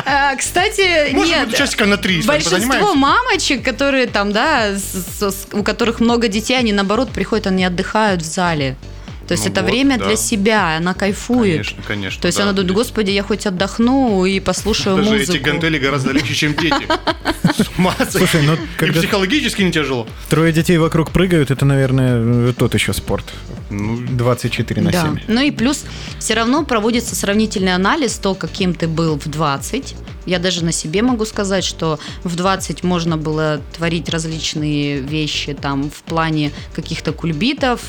[0.05, 1.55] Э, кстати, нет.
[1.55, 2.21] часика на три.
[2.21, 4.75] Большинство мамочек, которые там, да,
[5.53, 8.75] у которых много детей, они наоборот приходят, они отдыхают в зале.
[9.27, 10.05] То есть ну это вот, время да.
[10.05, 11.57] для себя, она кайфует.
[11.57, 12.21] Конечно, конечно.
[12.21, 15.33] То есть да, она думает, господи, я хоть отдохну и послушаю Даже музыку.
[15.33, 16.87] эти гантели гораздо легче, чем дети.
[18.09, 20.07] Слушай, ну И психологически не тяжело.
[20.29, 23.25] Трое детей вокруг прыгают, это, наверное, тот еще спорт.
[23.69, 25.01] Ну, 24 на 7.
[25.01, 25.21] Да.
[25.27, 25.83] Ну и плюс
[26.19, 29.95] все равно проводится сравнительный анализ, то, каким ты был в 20,
[30.27, 35.89] я даже на себе могу сказать, что в 20 можно было творить различные вещи там
[35.89, 37.81] в плане каких-то кульбитов,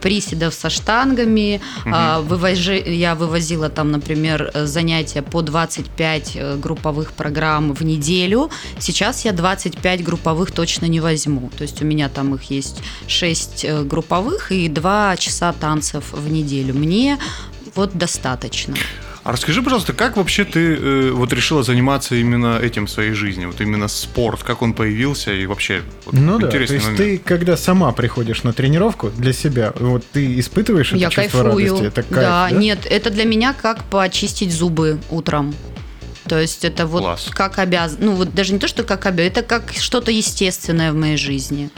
[0.00, 1.60] приседов со штангами.
[1.84, 2.28] Угу.
[2.28, 8.50] Вывожи, я вывозила там, например, занятия по 25 э, групповых программ в неделю.
[8.78, 11.50] Сейчас я 25 групповых точно не возьму.
[11.56, 16.30] То есть у меня там их есть 6 э, групповых и 2 часа танцев в
[16.30, 16.74] неделю.
[16.74, 17.18] Мне
[17.74, 18.74] вот достаточно.
[19.26, 23.44] А расскажи, пожалуйста, как вообще ты э, вот решила заниматься именно этим в своей жизни?
[23.44, 26.96] Вот именно спорт, как он появился и вообще вот, Ну да, то есть момент.
[26.96, 31.66] ты, когда сама приходишь на тренировку для себя, вот ты испытываешь это Я чувство кайфую.
[31.66, 31.86] радости?
[31.86, 35.56] Это кайф, да, да, нет, это для меня как почистить зубы утром.
[36.28, 37.26] То есть это вот Класс.
[37.32, 40.94] как обязан, ну вот даже не то, что как обязан, это как что-то естественное в
[40.94, 41.70] моей жизни.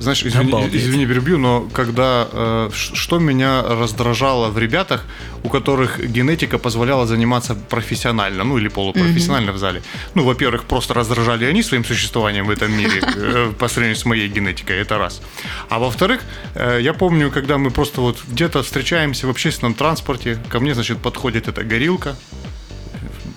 [0.00, 5.04] Знаешь, извини, извини перебью, но когда э, что меня раздражало в ребятах,
[5.44, 9.54] у которых генетика позволяла заниматься профессионально, ну или полупрофессионально mm-hmm.
[9.54, 9.82] в зале.
[10.14, 14.28] Ну, во-первых, просто раздражали они своим существованием в этом мире э, по сравнению с моей
[14.28, 15.22] генетикой, это раз.
[15.68, 16.22] А во-вторых,
[16.54, 20.98] э, я помню, когда мы просто вот где-то встречаемся в общественном транспорте, ко мне, значит,
[20.98, 22.16] подходит эта горилка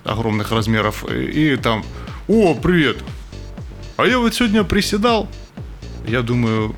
[0.04, 1.84] огромных размеров и, и там,
[2.28, 2.98] о, привет,
[3.98, 5.28] а я вот сегодня приседал,
[6.08, 6.76] я думаю,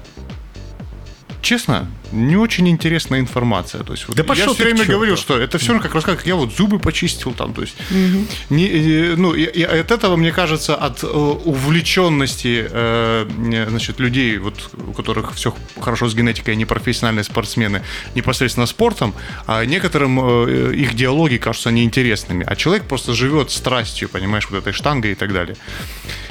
[1.41, 3.83] честно, не очень интересная информация.
[3.83, 6.27] То есть, вот да я все время говорил, что это все равно как рассказать, как
[6.27, 7.53] я вот зубы почистил там.
[7.53, 8.25] То есть, угу.
[8.49, 14.37] не, э, ну, и, и от этого, мне кажется, от э, увлеченности э, значит, людей,
[14.37, 17.83] вот, у которых все хорошо с генетикой, они профессиональные спортсмены,
[18.15, 19.13] непосредственно спортом,
[19.45, 22.45] а некоторым э, их диалоги кажутся неинтересными.
[22.47, 25.55] А человек просто живет страстью, понимаешь, вот этой штангой и так далее.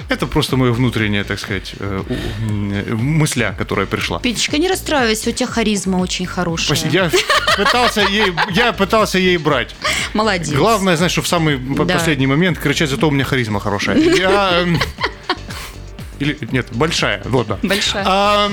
[0.09, 2.03] Это просто мое внутреннее, так сказать, э,
[2.95, 4.19] мысля, которая пришла.
[4.21, 6.79] Петечка, не расстраивайся, у тебя харизма очень хорошая.
[6.91, 7.11] Я
[7.57, 9.75] пытался ей, я пытался ей брать.
[10.15, 10.51] Молодец.
[10.51, 11.95] Главное, знаешь, что в самый да.
[11.95, 13.99] последний момент кричать, зато у меня харизма хорошая.
[13.99, 14.61] Я...
[14.63, 14.81] Эм,
[16.21, 17.59] или нет, большая, вот да.
[17.63, 18.05] Большая.
[18.07, 18.49] А,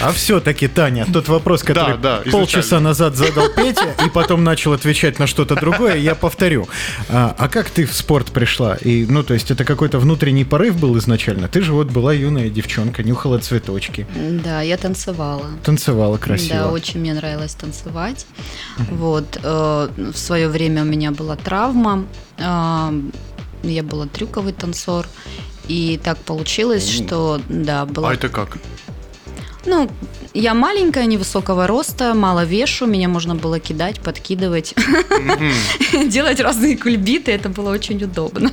[0.00, 4.72] а все-таки, Таня, тот вопрос, который да, да, полчаса назад задал Петя, и потом начал
[4.72, 6.68] отвечать на что-то другое, я повторю.
[7.08, 8.76] А, а как ты в спорт пришла?
[8.76, 11.48] И, ну, то есть это какой-то внутренний порыв был изначально?
[11.48, 14.06] Ты же вот была юная девчонка, нюхала цветочки.
[14.44, 15.46] Да, я танцевала.
[15.62, 16.54] Танцевала красиво.
[16.54, 18.26] Да, очень мне нравилось танцевать.
[18.90, 19.38] Вот.
[19.42, 22.06] Э, в свое время у меня была травма.
[22.38, 22.92] Э,
[23.62, 25.06] я была трюковый танцор.
[25.68, 28.10] И так получилось, что да, была.
[28.10, 28.58] А это как?
[29.68, 29.86] Ну,
[30.32, 34.74] я маленькая, невысокого роста, мало вешу, меня можно было кидать, подкидывать,
[36.08, 38.50] делать разные кульбиты, это было очень удобно.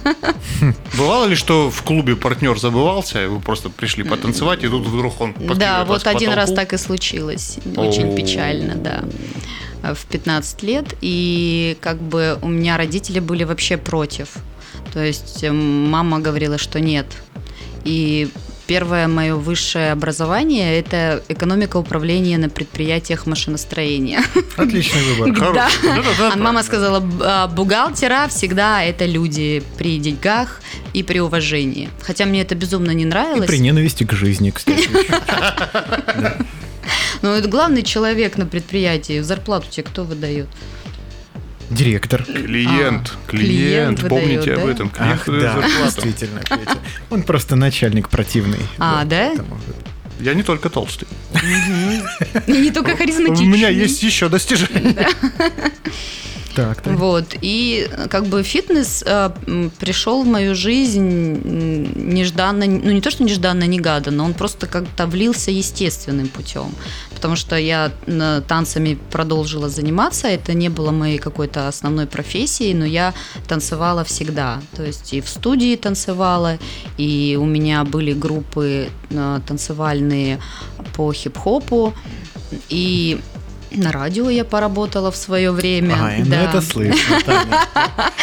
[0.98, 5.34] Бывало ли, что в клубе партнер забывался, вы просто пришли потанцевать, и тут вдруг он
[5.56, 9.06] Да, вот один раз так и случилось, очень печально, да.
[9.94, 14.30] В 15 лет, и как бы у меня родители были вообще против.
[14.94, 17.06] То есть эм, мама говорила, что нет.
[17.84, 18.30] И
[18.68, 24.24] Первое мое высшее образование– это экономика управления на предприятиях машиностроения.
[24.58, 25.54] Отличный выбор.
[25.54, 25.70] Да.
[26.32, 30.62] А мама сказала, «А, бухгалтера всегда это люди при деньгах
[30.94, 31.90] и при уважении.
[32.02, 33.46] Хотя мне это безумно не нравилось.
[33.46, 34.90] И при ненависти к жизни, кстати.
[37.22, 39.20] Ну, это главный человек на предприятии.
[39.22, 40.48] Зарплату тебе кто выдает?
[41.70, 42.24] Директор.
[42.24, 43.14] Клиент.
[43.14, 44.00] А, клиент.
[44.00, 44.90] клиент Помните выдает, об этом.
[44.90, 46.78] Клиент Ах, да, действительно, Петя.
[47.10, 48.60] Он просто начальник противный.
[48.78, 49.34] А, да?
[50.20, 51.08] Я не только толстый.
[52.48, 53.48] Не только харизматичный.
[53.48, 55.10] У меня есть еще достижения.
[56.56, 56.96] Так, так.
[56.96, 57.26] Вот.
[57.42, 59.30] И как бы фитнес э,
[59.80, 61.42] пришел в мою жизнь
[61.96, 66.74] нежданно, ну не то, что нежданно, негаданно, он просто как-то влился естественным путем.
[67.14, 67.92] Потому что я
[68.48, 73.14] танцами продолжила заниматься, это не было моей какой-то основной профессией, но я
[73.48, 74.62] танцевала всегда.
[74.76, 76.58] То есть и в студии танцевала,
[76.98, 80.40] и у меня были группы э, танцевальные
[80.96, 81.94] по хип-хопу,
[82.70, 83.20] и
[83.76, 85.96] На радио я поработала в свое время.
[86.20, 86.44] Ну да.
[86.44, 87.22] это слышно.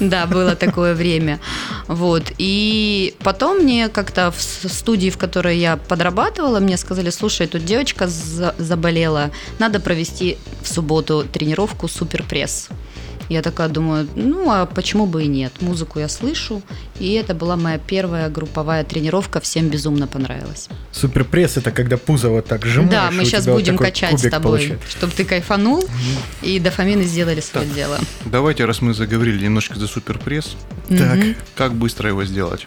[0.00, 1.40] Да, было такое время.
[1.86, 2.32] Вот.
[2.38, 8.08] И потом мне как-то в студии, в которой я подрабатывала, мне сказали, слушай, тут девочка
[8.08, 12.70] заболела, надо провести в субботу тренировку суперпресс.
[13.30, 15.52] Я такая думаю, ну а почему бы и нет?
[15.60, 16.62] Музыку я слышу,
[16.98, 20.68] и это была моя первая групповая тренировка, всем безумно понравилось.
[20.90, 22.90] Суперпресс это когда пузо вот так сжимаешь.
[22.90, 25.88] Да, мы сейчас будем вот качать с тобой, чтобы ты кайфанул,
[26.42, 27.98] и дофамины сделали свое так, дело.
[28.24, 30.56] Давайте, раз мы заговорили немножко за суперпресс,
[30.88, 31.20] так,
[31.54, 32.66] как быстро его сделать?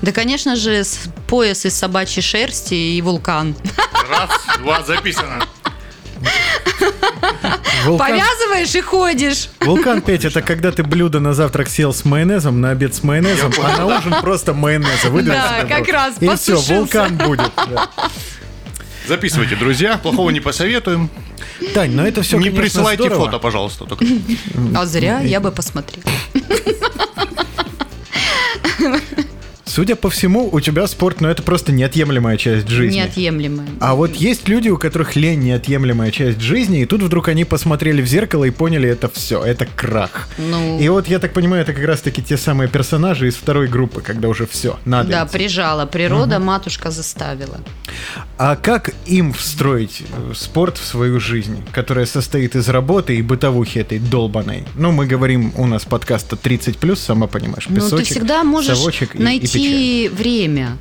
[0.00, 0.84] Да, конечно же,
[1.26, 3.54] пояс из собачьей шерсти и вулкан.
[4.08, 5.46] Раз, два, записано.
[7.84, 8.08] Вулкан...
[8.08, 9.48] Повязываешь и ходишь.
[9.60, 13.52] Вулкан, Петь, это когда ты блюдо на завтрак съел с майонезом, на обед с майонезом,
[13.62, 17.52] а на ужин просто майонеза Да, как раз, И все, вулкан будет.
[19.06, 21.10] Записывайте, друзья, плохого не посоветуем.
[21.74, 23.84] Тань, но это все, Не присылайте фото, пожалуйста.
[23.84, 24.04] Только.
[24.74, 26.02] А зря, я бы посмотрел.
[29.76, 32.96] Судя по всему, у тебя спорт, ну это просто неотъемлемая часть жизни.
[32.96, 33.68] Неотъемлемая.
[33.78, 38.00] А вот есть люди, у которых лень неотъемлемая часть жизни, и тут вдруг они посмотрели
[38.00, 40.30] в зеркало и поняли, это все, это крах.
[40.38, 40.80] Ну...
[40.80, 44.30] И вот я так понимаю, это как раз-таки те самые персонажи из второй группы, когда
[44.30, 45.10] уже все, надо.
[45.10, 45.32] Да, идти.
[45.34, 46.46] прижала, природа, угу.
[46.46, 47.60] матушка заставила.
[48.38, 53.80] А как им встроить э, спорт в свою жизнь, которая состоит из работы и бытовухи
[53.80, 54.64] этой долбаной?
[54.74, 58.78] Ну, мы говорим, у нас подкаста 30+, сама понимаешь, песочек, Ну, ты всегда можешь
[59.14, 59.65] найти и
[60.12, 60.78] время.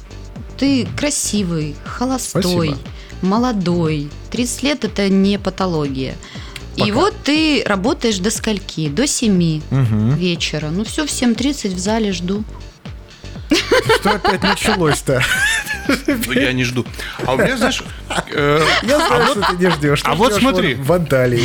[0.57, 2.77] Ты красивый, холостой, Спасибо.
[3.21, 4.09] молодой.
[4.31, 6.15] 30 лет это не патология.
[6.77, 6.87] Пока.
[6.87, 8.89] И вот ты работаешь до скольки?
[8.89, 10.11] До 7 угу.
[10.15, 10.69] вечера.
[10.69, 12.43] Ну все, в 7.30 в зале жду.
[13.99, 15.21] Что опять началось-то?
[16.07, 16.85] Ну, я не жду.
[17.25, 17.83] А у меня, знаешь...
[18.31, 20.01] Э, я знаю, а что ты не ждешь.
[20.03, 20.75] А вот смотри.
[20.75, 21.43] В Анталии.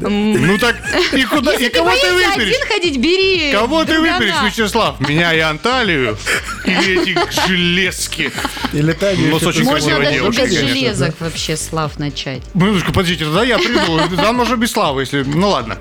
[0.00, 0.76] Ну так,
[1.12, 2.54] и куда, и кого ты выберешь?
[2.54, 3.52] один ходить, бери.
[3.52, 5.00] Кого ты выберешь, Вячеслав?
[5.00, 6.16] Меня и Анталию?
[6.64, 8.32] Или эти железки?
[8.72, 9.30] Или Таню.
[9.30, 12.42] Ну, с очень Можно даже без железок вообще, Слав, начать.
[12.54, 14.16] Минуточку, подождите, тогда я приду.
[14.16, 15.22] Там уже без Славы, если...
[15.22, 15.78] Ну, ладно.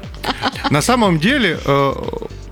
[0.69, 1.93] На самом деле, э,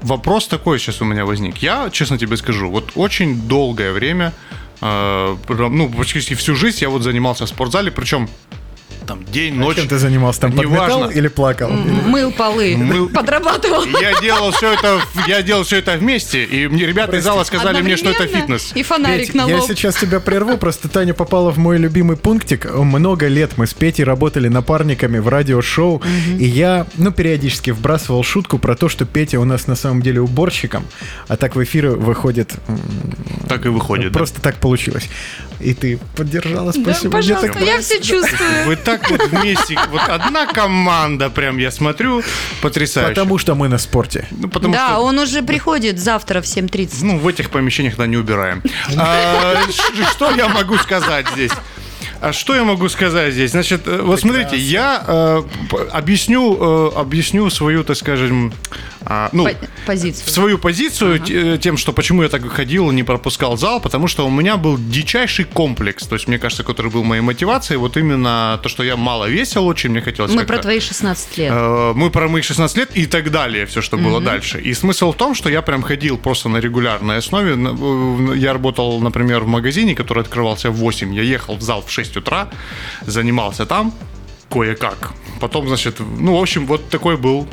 [0.01, 1.57] вопрос такой сейчас у меня возник.
[1.57, 4.33] Я, честно тебе скажу, вот очень долгое время
[4.81, 8.27] ну, практически всю жизнь я вот занимался в спортзале, причем
[9.05, 9.77] там день, ночь.
[9.77, 10.41] А чем ты занимался?
[10.41, 11.69] Там подметал или плакал?
[11.71, 13.09] Мыл полы, Мыл...
[13.13, 13.83] подрабатывал.
[14.01, 17.81] Я делал все это, я делал все это вместе, и мне ребята из зала сказали
[17.81, 18.71] мне, что это фитнес.
[18.75, 19.55] И фонарик Петь, на лоб.
[19.55, 22.73] Я сейчас тебя прерву, просто Таня попала в мой любимый пунктик.
[22.73, 26.05] Много лет мы с Петей работали напарниками в радиошоу, угу.
[26.37, 30.21] и я, ну, периодически вбрасывал шутку про то, что Петя у нас на самом деле
[30.21, 30.85] уборщиком,
[31.27, 32.53] а так в эфиры выходит...
[33.47, 34.51] Так и выходит, Просто да.
[34.51, 35.09] так получилось.
[35.63, 37.11] И ты поддержала, спасибо.
[37.11, 37.63] Да, пожалуйста, так...
[37.63, 38.65] я все чувствую.
[38.65, 42.23] Вы так вот вместе, вот одна команда, прям я смотрю,
[42.61, 43.09] потрясающе.
[43.09, 44.27] Потому что мы на спорте.
[44.31, 44.99] Ну, потому да, что...
[44.99, 46.89] он уже приходит завтра в 7.30.
[47.03, 48.63] Ну, в этих помещениях, да, не убираем.
[48.97, 49.55] А,
[50.11, 51.51] что я могу сказать здесь?
[52.21, 53.51] А что я могу сказать здесь?
[53.51, 55.43] Значит, э, вот смотрите, я э,
[55.91, 58.53] объясню, э, объясню свою, так скажем,
[59.01, 59.47] э, ну,
[59.85, 60.29] позицию.
[60.29, 61.33] свою позицию ага.
[61.33, 64.77] Э, тем, что почему я так ходил, не пропускал зал, потому что у меня был
[64.77, 68.97] дичайший комплекс, то есть, мне кажется, который был моей мотивацией, вот именно то, что я
[68.97, 71.51] мало весил очень, мне хотелось Мы про твои 16 лет.
[71.51, 74.05] Э, мы про мои 16 лет и так далее, все, что угу.
[74.05, 74.59] было дальше.
[74.61, 77.57] И смысл в том, что я прям ходил просто на регулярной основе.
[78.37, 82.11] Я работал, например, в магазине, который открывался в 8, я ехал в зал в 6
[82.11, 82.49] 6 утра,
[83.05, 83.93] занимался там
[84.49, 85.13] кое-как.
[85.39, 87.47] Потом, значит, ну, в общем, вот такой был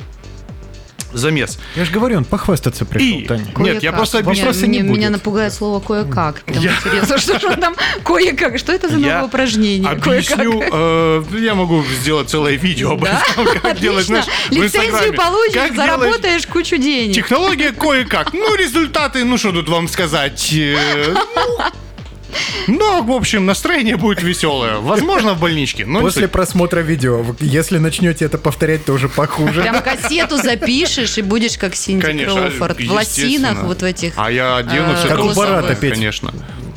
[1.12, 1.59] замес.
[1.77, 3.25] Я же говорю, он похвастаться пришел, и...
[3.25, 3.47] Таня.
[3.57, 4.23] Нет, я просто.
[4.23, 6.42] Меня, не меня напугает слово кое-как.
[6.47, 6.73] Я...
[6.73, 8.59] интересно, что же там кое-как?
[8.59, 9.88] Что это за новое упражнение?
[9.88, 10.62] Объясню.
[10.71, 16.77] Э, я могу сделать целое видео об этом, как делать, знаешь, Лицензию получишь, заработаешь кучу
[16.77, 17.14] денег.
[17.14, 18.33] Технология кое-как.
[18.33, 20.55] Ну, результаты, ну, что тут вам сказать?
[22.31, 22.35] Э,
[22.69, 24.79] ну, в общем, настроение будет веселое.
[24.79, 25.87] Возможно, в больничке.
[25.87, 29.62] Но После просмотра видео, если начнете это повторять, то уже похуже.
[29.62, 32.81] Прям кассету запишешь и будешь как Синди Конечно, Кроуфорд.
[32.81, 34.12] В лосинах вот в этих.
[34.17, 35.95] А я одену все Как у Барата петь.
[35.95, 36.33] Конечно.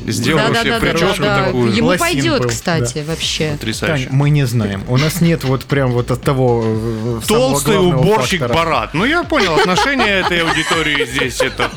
[0.06, 1.72] Сделаю себе прическу такую.
[1.72, 3.52] Ему пойдет, кстати, вообще.
[3.52, 4.08] Потрясающе.
[4.10, 4.82] мы не знаем.
[4.88, 8.94] У нас нет вот прям вот от того э, Толстый уборщик Барат.
[8.94, 11.70] Ну, я понял, отношение этой аудитории здесь это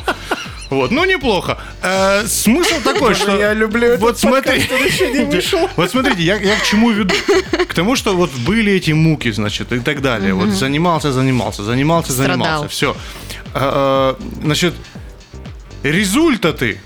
[0.69, 1.57] вот, ну неплохо.
[1.81, 3.37] Э, смысл такой, что...
[3.37, 4.63] Я люблю Вот смотри.
[5.75, 7.13] Вот смотрите, я, я к чему веду?
[7.67, 10.33] К тому, что вот были эти муки, значит, и так далее.
[10.33, 12.67] Вот занимался, занимался, занимался, занимался.
[12.67, 12.95] Все.
[13.53, 14.73] Э, э, значит,
[15.83, 16.79] результаты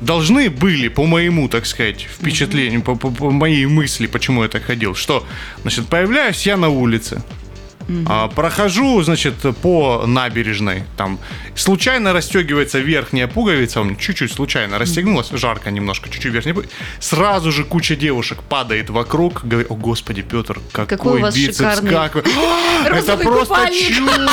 [0.00, 4.64] должны были, по моему, так сказать, впечатлению, по, по, по моей мысли, почему я так
[4.64, 5.26] ходил, что,
[5.62, 7.22] значит, появляюсь я на улице,
[8.06, 11.18] а, прохожу, значит, по набережной, там
[11.54, 16.74] случайно расстегивается верхняя пуговица, он чуть-чуть случайно расстегнулась, жарко немножко, чуть-чуть верхняя пуговица.
[16.98, 21.56] Сразу же куча девушек падает вокруг, говорит, о господи, Петр, какой, какой у вас бицепс,
[21.56, 22.16] шикарный как.
[22.86, 23.96] Это просто купальник.
[23.96, 24.30] чудо!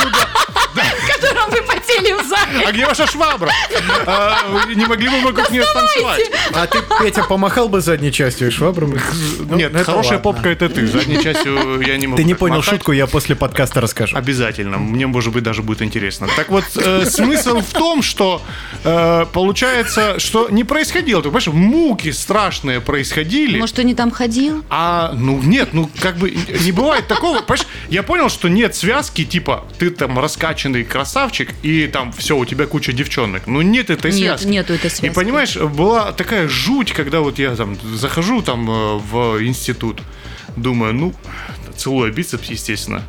[1.20, 2.64] котором вы потели в зале.
[2.66, 3.50] А где ваша швабра?
[4.06, 4.38] А,
[4.74, 6.30] не могли бы вокруг нее станцевать?
[6.54, 8.92] А ты, Петя, помахал бы задней частью и швабру?
[9.50, 10.86] Нет, ну, хорошая попка это ты.
[10.86, 14.16] Задней частью я не могу Ты не понял шутку, я после подкаста расскажу.
[14.16, 14.78] Обязательно.
[14.78, 16.28] Мне, может быть, даже будет интересно.
[16.36, 18.42] Так вот, э, смысл в том, что
[18.84, 21.22] э, получается, что не происходило.
[21.22, 23.58] Ты понимаешь, муки страшные происходили.
[23.58, 24.64] Может, ты не там ходил?
[24.70, 27.40] А, ну нет, ну как бы не бывает такого.
[27.40, 31.07] Понимаешь, я понял, что нет связки, типа, ты там раскачанный красавчик,
[31.62, 33.46] и там все, у тебя куча девчонок.
[33.46, 34.46] Ну нет этой нет, связки.
[34.46, 35.06] Нету этой связки.
[35.06, 40.00] И понимаешь, была такая жуть, когда вот я там захожу там э, в институт,
[40.56, 41.14] думаю, ну,
[41.76, 43.04] целую бицепс, естественно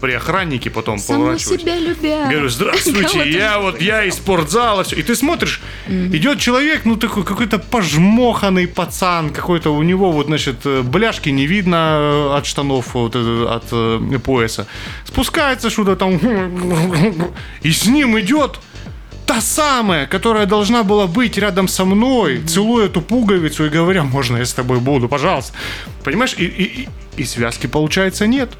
[0.00, 1.60] при охраннике потом поворачиваюсь.
[1.60, 2.28] себя любя.
[2.30, 4.84] Говорю, здравствуйте, я вот, я из спортзала.
[4.84, 4.96] Все.
[4.96, 10.56] И ты смотришь, идет человек, ну такой какой-то пожмоханный пацан, какой-то у него вот, значит,
[10.64, 14.66] э, бляшки не видно э, от штанов, вот, от э, пояса.
[15.04, 16.16] Спускается что-то там,
[17.62, 18.60] и с ним идет
[19.26, 24.36] та самая, которая должна была быть рядом со мной, целуя эту пуговицу и говоря, можно
[24.36, 25.52] я с тобой буду, пожалуйста.
[26.04, 28.50] Понимаешь, и, и, и связки, получается, нет.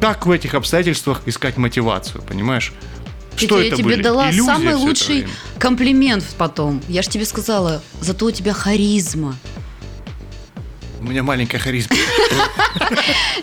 [0.00, 2.72] Как в этих обстоятельствах искать мотивацию, понимаешь?
[3.36, 4.02] Что я это тебе были?
[4.02, 5.26] дала Иллюзия самый лучший
[5.58, 6.82] комплимент потом.
[6.88, 9.36] Я же тебе сказала, зато у тебя харизма.
[11.06, 11.94] У меня маленькая харизма.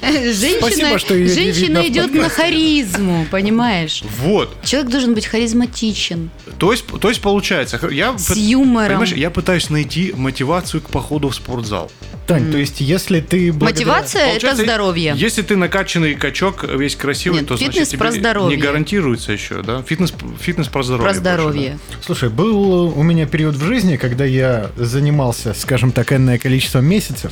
[0.01, 4.03] Женщина, Спасибо, что женщина идет на харизму, понимаешь?
[4.20, 4.53] Вот.
[4.66, 6.30] Человек должен быть харизматичен.
[6.57, 8.89] То есть, то есть получается, я, с юмором.
[8.89, 11.89] Понимаешь, я пытаюсь найти мотивацию к походу в спортзал.
[12.28, 13.86] Тань, то есть если ты благодаря...
[13.86, 15.14] Мотивация– это здоровье.
[15.16, 18.57] Если ты накачанный качок, весь красивый, Нет, то фитнес значит про тебе здоровье.
[18.57, 19.84] не гарантируется еще, да?
[19.84, 21.11] Фитнес, фитнес про здоровье.
[21.11, 21.80] Про здоровье.
[21.88, 22.05] Больше?
[22.05, 27.32] Слушай, был у меня период в жизни, когда я занимался, скажем так, энное количество месяцев,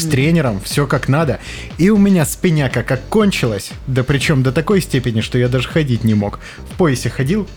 [0.00, 1.40] с тренером, все как надо.
[1.78, 6.04] И у меня спиняка как кончилась, да причем до такой степени, что я даже ходить
[6.04, 6.40] не мог.
[6.72, 7.48] В поясе ходил,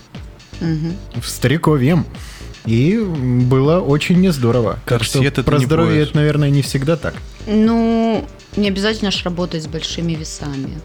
[0.60, 1.20] угу.
[1.20, 2.06] в стариковьем.
[2.66, 4.78] И было очень не здорово.
[4.86, 7.14] Корсет так про здоровье это, наверное, не всегда так.
[7.46, 8.26] Ну,
[8.56, 10.80] не обязательно ж работать с большими весами.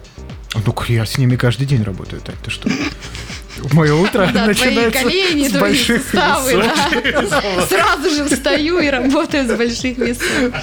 [0.65, 2.69] Ну, я с ними каждый день работаю, так ты что?
[3.73, 7.65] Мое утро да, начинается твои колени, с больших суставы, да.
[7.67, 10.53] Сразу же встаю и работаю с больших весов.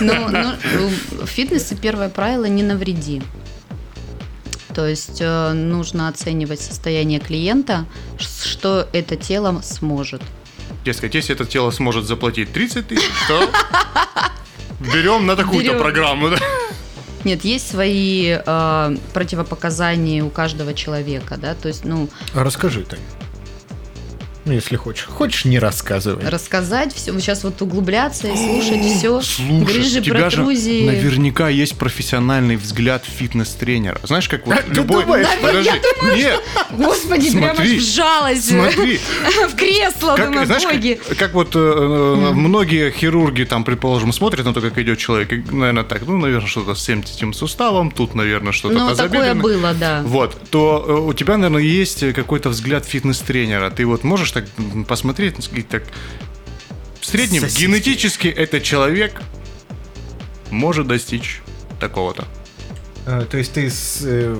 [0.00, 0.54] Но, но
[1.22, 3.22] в фитнесе первое правило– не навреди.
[4.74, 7.86] То есть э, нужно оценивать состояние клиента,
[8.18, 10.22] что это тело сможет.
[10.84, 13.50] Дескать, если это тело сможет заплатить 30 тысяч, то
[14.80, 16.30] берем на такую-то программу.
[17.24, 22.08] Нет, есть свои э, противопоказания у каждого человека, да, то есть, ну...
[22.34, 23.00] А расскажи, Тань.
[24.50, 25.04] Ну, если хочешь.
[25.04, 26.28] Хочешь, не рассказывай.
[26.28, 27.16] Рассказать все.
[27.20, 29.20] Сейчас вот углубляться и слушать все.
[29.20, 34.00] Слушай, Грыжи, у тебя же наверняка есть профессиональный взгляд фитнес-тренера.
[34.02, 35.04] Знаешь, как вот а, любой...
[35.04, 35.28] Думаешь?
[35.40, 35.70] Подожди,
[36.00, 36.40] думаю, нет.
[36.72, 39.00] Господи, смотри, прямо вжалась смотри.
[39.50, 41.00] в кресло, как, думаю, знаешь, боги.
[41.08, 42.32] Как, как вот э, mm.
[42.32, 46.48] многие хирурги там, предположим, смотрят на то, как идет человек, и, наверное, так, ну, наверное,
[46.48, 50.02] что-то с этим суставом, тут, наверное, что-то Ну, такое было, да.
[50.04, 53.70] Вот, то э, у тебя, наверное, есть какой-то взгляд фитнес-тренера.
[53.70, 54.39] Ты вот можешь так
[54.86, 55.36] посмотреть,
[55.68, 55.82] так
[57.00, 57.62] в среднем Сосиски.
[57.62, 59.20] генетически этот человек
[60.50, 61.40] может достичь
[61.78, 62.26] такого-то.
[63.06, 64.36] А, то есть ты с, э,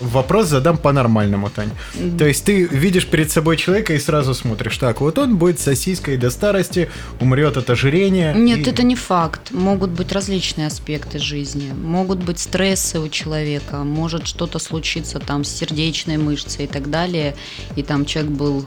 [0.00, 1.70] вопрос задам по-нормальному, Тань.
[1.94, 2.18] Mm-hmm.
[2.18, 6.16] То есть ты видишь перед собой человека и сразу смотришь, так, вот он будет сосиской
[6.16, 6.90] до старости,
[7.20, 8.34] умрет от ожирения.
[8.34, 8.70] Нет, и...
[8.70, 9.50] это не факт.
[9.50, 11.72] Могут быть различные аспекты жизни.
[11.72, 17.34] Могут быть стрессы у человека, может что-то случиться там с сердечной мышцей и так далее.
[17.76, 18.66] И там человек был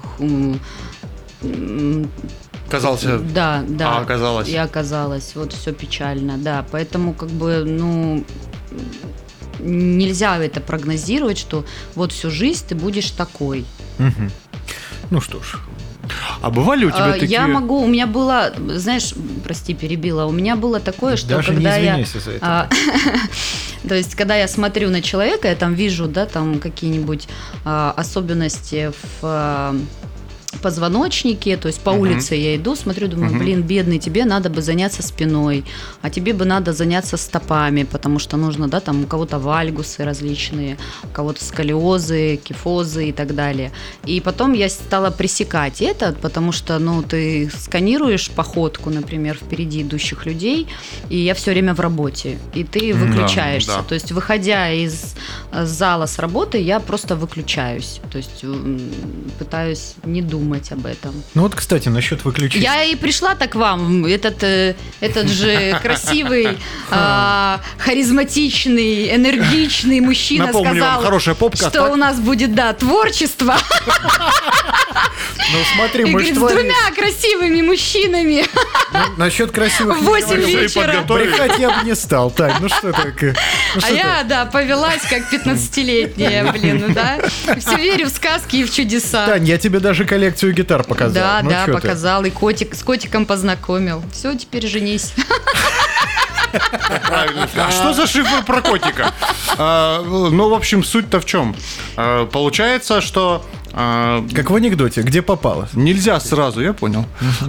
[2.69, 3.19] Казался.
[3.19, 3.97] Да, да.
[3.97, 4.49] А оказалось.
[4.49, 5.33] И оказалось.
[5.35, 6.65] Вот все печально, да.
[6.71, 8.23] Поэтому, как бы, ну,
[9.59, 13.65] нельзя это прогнозировать, что вот всю жизнь ты будешь такой.
[13.99, 14.31] Угу.
[15.11, 15.57] Ну что ж.
[16.41, 17.31] А бывали у тебя а, такие...
[17.31, 21.77] Я могу, у меня было, знаешь, прости, перебила, у меня было такое, что Даже когда
[21.77, 22.05] не я...
[22.05, 22.39] За это.
[22.41, 22.69] А,
[23.87, 27.27] то есть, когда я смотрю на человека, я там вижу, да, там какие-нибудь
[27.63, 29.75] а, особенности в а,
[30.63, 31.99] позвоночнике, то есть по uh-huh.
[31.99, 33.39] улице я иду, смотрю, думаю, uh-huh.
[33.39, 35.65] блин, бедный, тебе надо бы заняться спиной,
[36.01, 40.77] а тебе бы надо заняться стопами, потому что нужно, да, там у кого-то вальгусы различные,
[41.03, 43.71] у кого-то сколиозы, кифозы и так далее.
[44.05, 50.25] И потом я стала пресекать это, потому что, ну, ты сканируешь походку, например, впереди идущих
[50.25, 50.67] людей,
[51.09, 53.71] и я все время в работе, и ты выключаешься.
[53.71, 53.83] Да, да.
[53.83, 55.15] То есть, выходя из
[55.51, 57.99] э, зала с работы, я просто выключаюсь.
[58.11, 58.45] То есть,
[59.39, 61.23] пытаюсь не думать об этом.
[61.33, 62.63] Ну вот, кстати, насчет выключения.
[62.63, 64.05] Я и пришла так к вам.
[64.05, 66.57] Этот, э, этот же красивый,
[66.89, 73.55] а, харизматичный, энергичный мужчина сказал, хорошая попка, что у нас будет, да, творчество.
[75.51, 78.45] Ну смотри, мы с двумя красивыми мужчинами.
[78.91, 81.01] Ну, насчет красивых В 8 вечера.
[81.01, 82.31] Брехать я бы не стал.
[82.31, 83.35] Так, ну что такое?
[83.75, 87.19] Ну, а я, да, повелась как 15-летняя, блин, ну да.
[87.59, 89.25] Все верю в сказки и в чудеса.
[89.25, 91.13] Тань, я тебе даже коллекцию гитар показал.
[91.13, 92.25] Да, ну, да, показал.
[92.25, 94.03] И котик, с котиком познакомил.
[94.11, 95.13] Все, теперь женись.
[97.07, 97.47] Правильно.
[97.57, 99.11] А что за шифр про котика?
[99.57, 101.55] А, ну, в общем, суть-то в чем?
[101.95, 105.67] А, получается, что а, как в анекдоте, где попало.
[105.73, 107.05] Нельзя сразу, я понял.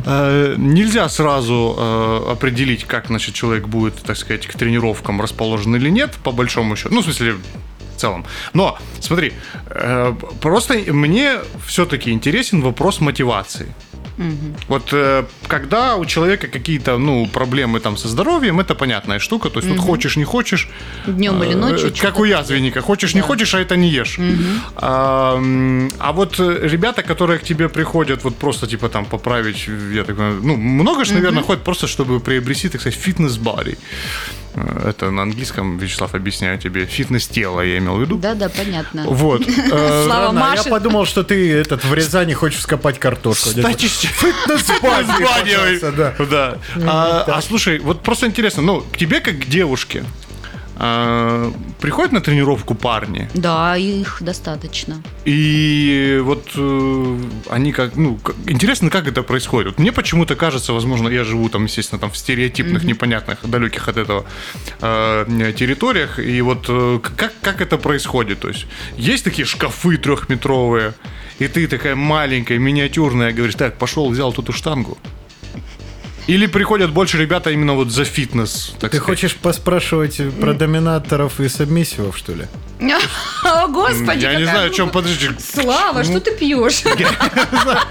[0.07, 6.14] А, нельзя сразу определить, как значит, человек будет, так сказать, к тренировкам расположен или нет,
[6.22, 6.95] по большому счету.
[6.95, 7.36] Ну, в смысле,
[7.97, 8.24] в целом.
[8.53, 9.32] Но, смотри,
[9.66, 13.66] э, просто мне все-таки интересен вопрос мотивации.
[14.18, 14.55] Угу.
[14.68, 19.51] Вот э, когда у человека какие-то ну, проблемы там со здоровьем, это понятная штука.
[19.51, 19.80] То есть угу.
[19.80, 20.68] вот хочешь, не хочешь.
[21.07, 21.92] Днем э, или ночью.
[22.01, 22.80] Как у язвенника.
[22.80, 23.18] Хочешь, да.
[23.18, 24.18] не хочешь, а это не ешь.
[24.18, 24.26] Угу.
[24.76, 25.42] А,
[25.99, 30.57] а вот ребята, которые к тебе приходят вот просто типа там поправить, я так ну,
[30.57, 31.47] много же, наверное, угу.
[31.49, 33.78] ходят просто, чтобы приобрести, так сказать, фитнес-бари.
[34.55, 36.86] Э, это на английском, Вячеслав, объясняю тебе.
[36.86, 38.18] Фитнес тела я имел в виду.
[38.18, 39.05] Да, да, понятно.
[39.07, 39.42] Вот.
[39.74, 40.62] Э, Слава Маша.
[40.64, 43.50] Я подумал, что ты этот в Рязани хочешь скопать картошку.
[43.55, 46.26] Фитнес-бани.
[46.30, 46.59] Да.
[46.86, 50.05] А, а слушай, вот просто интересно, ну, к тебе как к девушке,
[50.77, 53.29] а, приходят на тренировку парни?
[53.35, 55.03] Да, их достаточно.
[55.25, 57.18] И вот э,
[57.51, 59.79] они как, ну, как, интересно, как это происходит.
[59.79, 62.87] Мне почему-то кажется, возможно, я живу там, естественно, там в стереотипных, mm-hmm.
[62.87, 64.25] непонятных, далеких от этого
[64.81, 66.18] э, территориях.
[66.18, 68.41] И вот э, как, как это происходит?
[68.41, 68.66] То есть
[68.97, 70.95] есть такие шкафы трехметровые,
[71.39, 74.99] и ты такая маленькая, миниатюрная, говоришь, так, пошел, взял тут штангу.
[76.27, 78.75] Или приходят больше ребята именно вот за фитнес?
[78.81, 79.01] Ты сказать.
[79.01, 82.47] хочешь поспрашивать про доминаторов и сабмиссивов, что ли?
[83.45, 84.22] О, господи!
[84.22, 85.31] Я не знаю, о чем подожди.
[85.39, 86.83] Слава, что ты пьешь?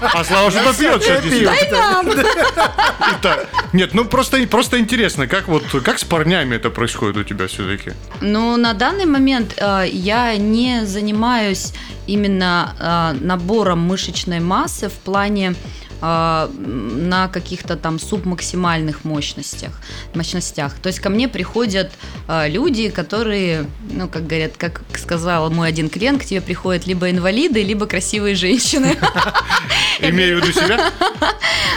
[0.00, 1.24] А Слава что-то пьет сейчас.
[1.24, 2.06] Дай нам!
[3.72, 7.92] Нет, ну просто, просто интересно, как вот как с парнями это происходит у тебя все-таки?
[8.20, 11.72] Ну, на данный момент э, я не занимаюсь
[12.06, 15.54] именно э, набором мышечной массы в плане
[16.04, 19.72] на каких-то там субмаксимальных мощностях,
[20.14, 20.74] мощностях.
[20.74, 21.92] То есть ко мне приходят
[22.28, 27.10] а, люди, которые, ну, как говорят, как сказал мой один клиент, к тебе приходят либо
[27.10, 28.96] инвалиды, либо красивые женщины.
[30.00, 30.90] Имею в виду себя?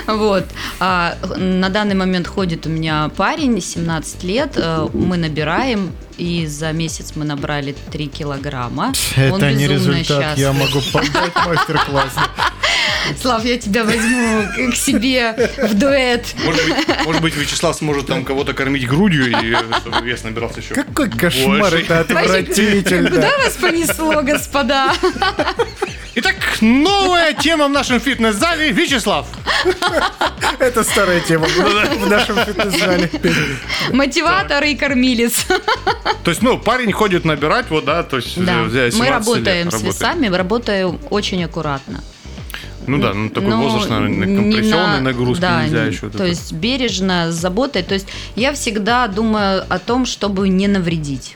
[0.07, 0.45] Вот.
[0.79, 4.57] А, на данный момент ходит у меня парень, 17 лет,
[4.93, 8.93] мы набираем и за месяц мы набрали 3 килограмма.
[9.15, 10.37] Это Он не результат, счастлив.
[10.37, 12.13] я могу подать мастер-класс.
[13.21, 16.35] Слав, я тебя возьму к себе в дуэт.
[16.43, 20.73] Может быть, может быть Вячеслав сможет там кого-то кормить грудью, и чтобы вес набирался еще
[20.73, 23.09] Какой кошмар, это отвратительно.
[23.09, 24.93] Куда вас понесло, господа?
[26.19, 28.71] Итак, новая тема в нашем фитнес-зале.
[28.71, 29.27] Вячеслав.
[30.57, 33.11] Это старая тема в нашем фитнес-зале.
[33.93, 35.45] Мотиватор и кормилец.
[36.23, 38.63] То есть, ну, парень ходит набирать, вот, да, то есть, да.
[38.63, 42.03] Мы работаем с весами, работаем очень аккуратно.
[42.87, 45.11] Ну да, ну такой Но возраст, наверное, компрессионной на...
[45.11, 46.09] нагрузки да, нельзя еще.
[46.09, 46.25] То это.
[46.25, 47.83] есть бережно, с заботой.
[47.83, 51.35] То есть я всегда думаю о том, чтобы не навредить.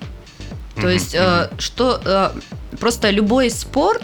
[0.73, 0.93] То mm-hmm.
[0.93, 4.01] есть э, что э, просто любой спорт,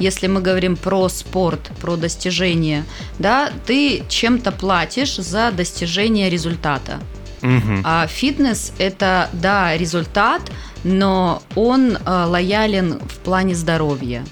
[0.00, 2.84] если мы говорим про спорт, про достижение,
[3.18, 6.98] да, ты чем-то платишь за достижение результата.
[7.42, 7.82] Угу.
[7.84, 10.42] А фитнес это да результат,
[10.82, 14.24] но он э, лоялен в плане здоровья.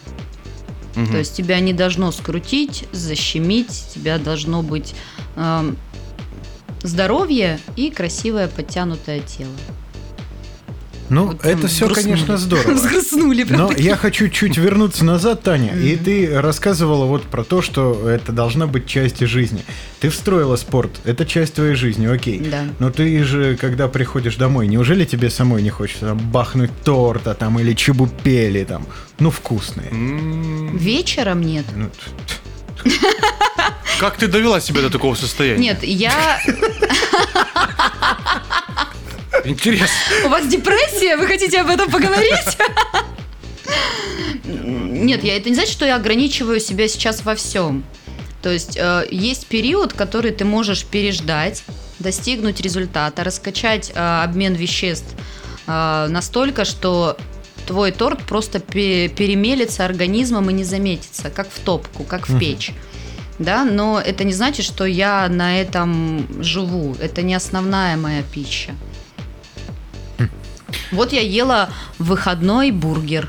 [0.97, 1.07] Угу.
[1.13, 4.95] То есть тебя не должно скрутить, защемить, тебя должно быть
[5.37, 5.73] э,
[6.83, 9.53] здоровье и красивое подтянутое тело.
[11.11, 12.13] Ну, вот это все, грустнули.
[12.13, 12.73] конечно, здорово.
[12.75, 13.47] Взгрустнули.
[13.49, 15.73] Но я хочу чуть вернуться назад, Таня.
[15.73, 15.89] Mm-hmm.
[15.89, 19.65] И ты рассказывала вот про то, что это должна быть часть жизни.
[20.01, 22.41] Ты встроила спорт, это часть твоей жизни, окей.
[22.41, 22.65] Да.
[22.79, 27.59] Но ты же, когда приходишь домой, неужели тебе самой не хочется там, бахнуть торта там
[27.59, 28.87] или чебупели там?
[29.19, 29.91] Ну, вкусные.
[30.75, 31.65] Вечером нет.
[31.75, 31.91] Ну,
[33.99, 35.61] Как ты довела себя до такого состояния?
[35.61, 36.39] Нет, я...
[39.45, 39.97] Интересно.
[40.25, 41.17] У вас депрессия?
[41.17, 42.59] Вы хотите об этом поговорить?
[44.45, 47.85] Нет, я, это не значит, что я ограничиваю себя сейчас во всем.
[48.43, 51.65] То есть э, есть период, который ты можешь переждать,
[51.99, 55.15] достигнуть результата, раскачать э, обмен веществ
[55.67, 57.17] э, настолько, что
[57.67, 62.73] твой торт просто перемелится организмом и не заметится, как в топку, как в печь.
[63.39, 66.97] Да, но это не значит, что я на этом живу.
[67.01, 68.73] Это не основная моя пища.
[70.91, 73.29] Вот я ела выходной бургер.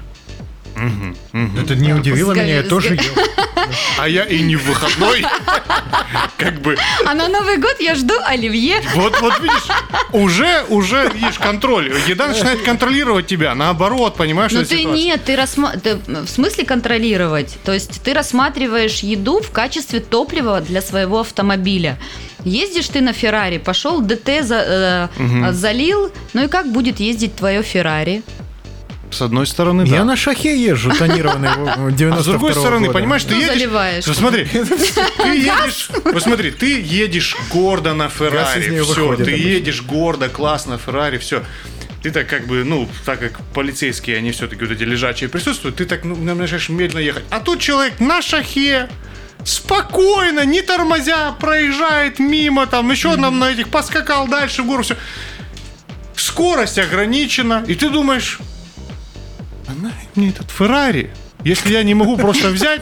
[1.33, 3.25] Это не удивило меня, я тоже ел.
[3.97, 5.25] А я и не в выходной.
[6.37, 6.77] Как бы.
[7.05, 8.81] А на Новый год я жду оливье.
[8.95, 9.67] Вот, вот видишь,
[10.13, 11.93] уже, уже, видишь, контроль.
[12.07, 13.53] Еда начинает контролировать тебя.
[13.55, 15.73] Наоборот, понимаешь, Но ты нет, ты, рассма...
[15.73, 17.57] ты в смысле контролировать?
[17.63, 21.99] То есть ты рассматриваешь еду в качестве топлива для своего автомобиля.
[22.45, 25.51] Ездишь ты на Феррари, пошел ДТ за, э, угу.
[25.51, 28.23] залил, ну и как будет ездить твое Феррари?
[29.11, 31.49] С одной стороны, Я на шахе езжу, тонированный
[31.93, 32.99] 92 А с другой стороны, года.
[32.99, 33.53] понимаешь, ты ну, едешь...
[33.53, 34.03] Заливаешь.
[34.03, 34.45] Смотри,
[35.17, 35.89] ты едешь...
[36.03, 41.43] Посмотри, ты едешь гордо на Феррари, все, ты едешь гордо, классно, Феррари, все
[42.01, 45.85] ты так как бы, ну, так как полицейские, они все-таки вот эти лежачие присутствуют, ты
[45.85, 47.23] так ну, начинаешь медленно ехать.
[47.29, 48.89] А тут человек на шахе,
[49.43, 54.97] спокойно, не тормозя, проезжает мимо, там еще нам на этих поскакал дальше в гору, все.
[56.15, 58.39] Скорость ограничена, и ты думаешь,
[60.15, 61.11] мне этот Феррари,
[61.43, 62.81] если я не могу просто взять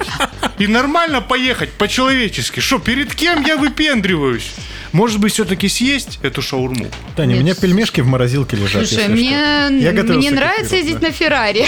[0.57, 4.51] и нормально поехать по-человечески, что перед кем я выпендриваюсь?
[4.97, 6.87] Может быть, все-таки съесть эту шаурму?
[7.15, 7.37] Таня, Нет.
[7.37, 8.87] у меня пельмешки в морозилке лежат.
[8.87, 11.67] Слушай, мне, мне нравится ездить на Феррари.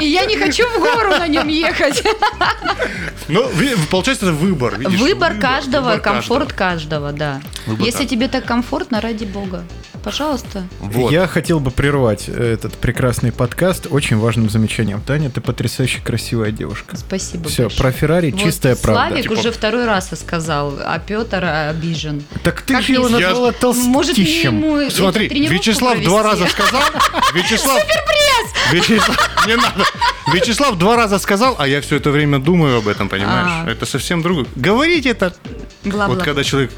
[0.00, 2.04] И я не хочу в гору на нем ехать.
[3.26, 3.50] Ну,
[3.90, 4.76] получается, это выбор.
[4.78, 7.40] Выбор каждого, комфорт каждого, да.
[7.80, 9.64] Если тебе так комфортно, ради бога.
[10.04, 10.64] Пожалуйста.
[10.80, 11.10] Вот.
[11.10, 15.00] Я хотел бы прервать этот прекрасный подкаст очень важным замечанием.
[15.00, 16.96] Таня, ты потрясающе красивая девушка.
[16.98, 17.80] Спасибо Все, большое.
[17.80, 19.06] про Феррари вот чистая правда.
[19.08, 19.32] Славик типа...
[19.32, 22.24] уже второй раз сказал, а Петр обижен.
[22.42, 23.90] Так ты же его назвала толстищем.
[23.90, 26.82] Может, ему Смотри, Вячеслав два раза сказал.
[27.34, 27.80] Вячеслав...
[28.72, 29.84] Вячеслав, не надо.
[30.32, 33.66] Вячеслав два раза сказал, а я все это время думаю об этом, понимаешь?
[33.66, 33.70] А.
[33.70, 34.46] Это совсем другое.
[34.56, 35.34] Говорить это...
[35.84, 36.14] Бла-бла.
[36.14, 36.70] Вот когда человек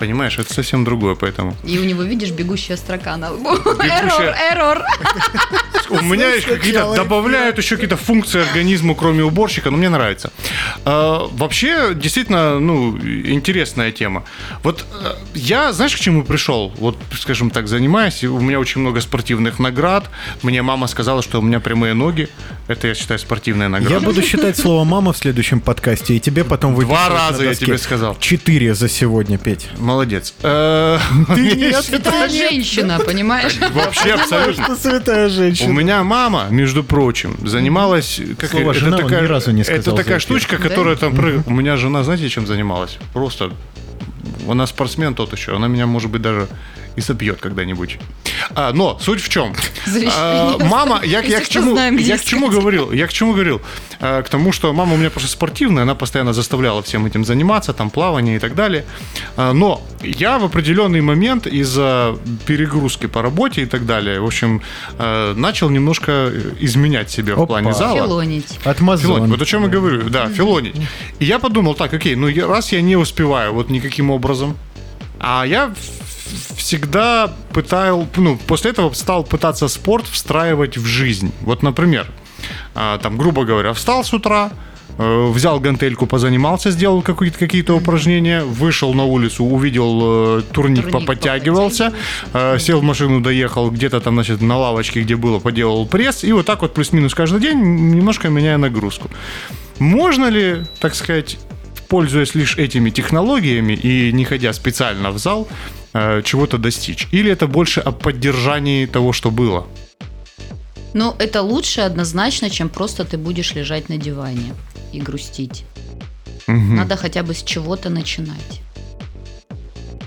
[0.00, 1.54] Понимаешь, это совсем другое, поэтому.
[1.62, 3.50] И у него, видишь, бегущая строка на лбу.
[3.50, 4.82] Эррор, эррор.
[5.90, 10.32] У меня еще какие-то добавляют еще какие-то функции организму, кроме уборщика, но мне нравится.
[10.84, 14.24] А, вообще, действительно, ну, интересная тема.
[14.62, 16.72] Вот э, я, знаешь, к чему пришел?
[16.78, 20.08] Вот, скажем так, занимаюсь, у меня очень много спортивных наград.
[20.42, 22.28] Мне мама сказала, что у меня прямые ноги.
[22.68, 23.94] Это, я считаю, спортивная награда.
[23.94, 27.54] Я буду считать слово «мама» в следующем подкасте, и тебе потом выпишут Два раза я
[27.54, 28.16] тебе сказал.
[28.18, 29.68] Четыре за сегодня, Петь.
[29.90, 30.34] Молодец.
[30.44, 30.98] Э,
[31.34, 33.58] Ты святая женщина, понимаешь?
[33.74, 34.76] Вообще абсолютно.
[34.76, 35.68] святая женщина.
[35.68, 38.20] У меня мама, между прочим, занималась...
[38.38, 39.80] Как, Слово это жена такая, ни разу не сказал.
[39.80, 41.12] Это такая штучка, которая там...
[41.46, 42.98] У меня жена, знаете, чем занималась?
[43.12, 43.50] Просто
[44.48, 45.56] она спортсмен тот еще.
[45.56, 46.46] Она меня, может быть, даже
[46.96, 47.98] и собьет когда-нибудь.
[48.54, 49.54] А, но суть в чем?
[50.12, 52.92] А, мама, я, я, к чему, знаем, я к чему говорил?
[52.92, 53.60] Я к чему говорил?
[54.00, 57.72] А, к тому, что мама у меня просто спортивная, она постоянно заставляла всем этим заниматься,
[57.72, 58.84] там плавание и так далее.
[59.36, 62.16] А, но я в определенный момент из-за
[62.46, 64.62] перегрузки по работе и так далее, в общем,
[64.98, 67.42] а, начал немножко изменять себя Опа.
[67.42, 67.96] в плане зала.
[67.96, 68.58] Филонить.
[68.64, 69.16] Отмазонить.
[69.16, 69.30] Филонить.
[69.30, 70.76] Вот о чем я говорю, да, филонить.
[71.18, 74.56] И я подумал, так, окей, ну раз я не успеваю вот никаким образом,
[75.18, 75.72] а я
[76.56, 81.32] всегда пытал, ну, после этого стал пытаться спорт встраивать в жизнь.
[81.42, 82.06] Вот, например,
[82.74, 84.50] а, там, грубо говоря, встал с утра,
[84.98, 90.92] э, взял гантельку, позанимался, сделал какие-то какие упражнения, вышел на улицу, увидел э, турник, турник
[90.92, 91.92] поподтягивался,
[92.32, 96.32] э, сел в машину, доехал, где-то там, значит, на лавочке, где было, поделал пресс, и
[96.32, 99.10] вот так вот плюс-минус каждый день, немножко меняя нагрузку.
[99.78, 101.38] Можно ли, так сказать,
[101.88, 105.48] пользуясь лишь этими технологиями и не ходя специально в зал,
[105.92, 107.08] э, чего-то достичь?
[107.12, 109.66] Или это больше о поддержании того, что было?
[110.92, 114.54] Ну, это лучше однозначно, чем просто ты будешь лежать на диване
[114.92, 115.64] и грустить.
[116.48, 116.56] Угу.
[116.56, 118.60] Надо хотя бы с чего-то начинать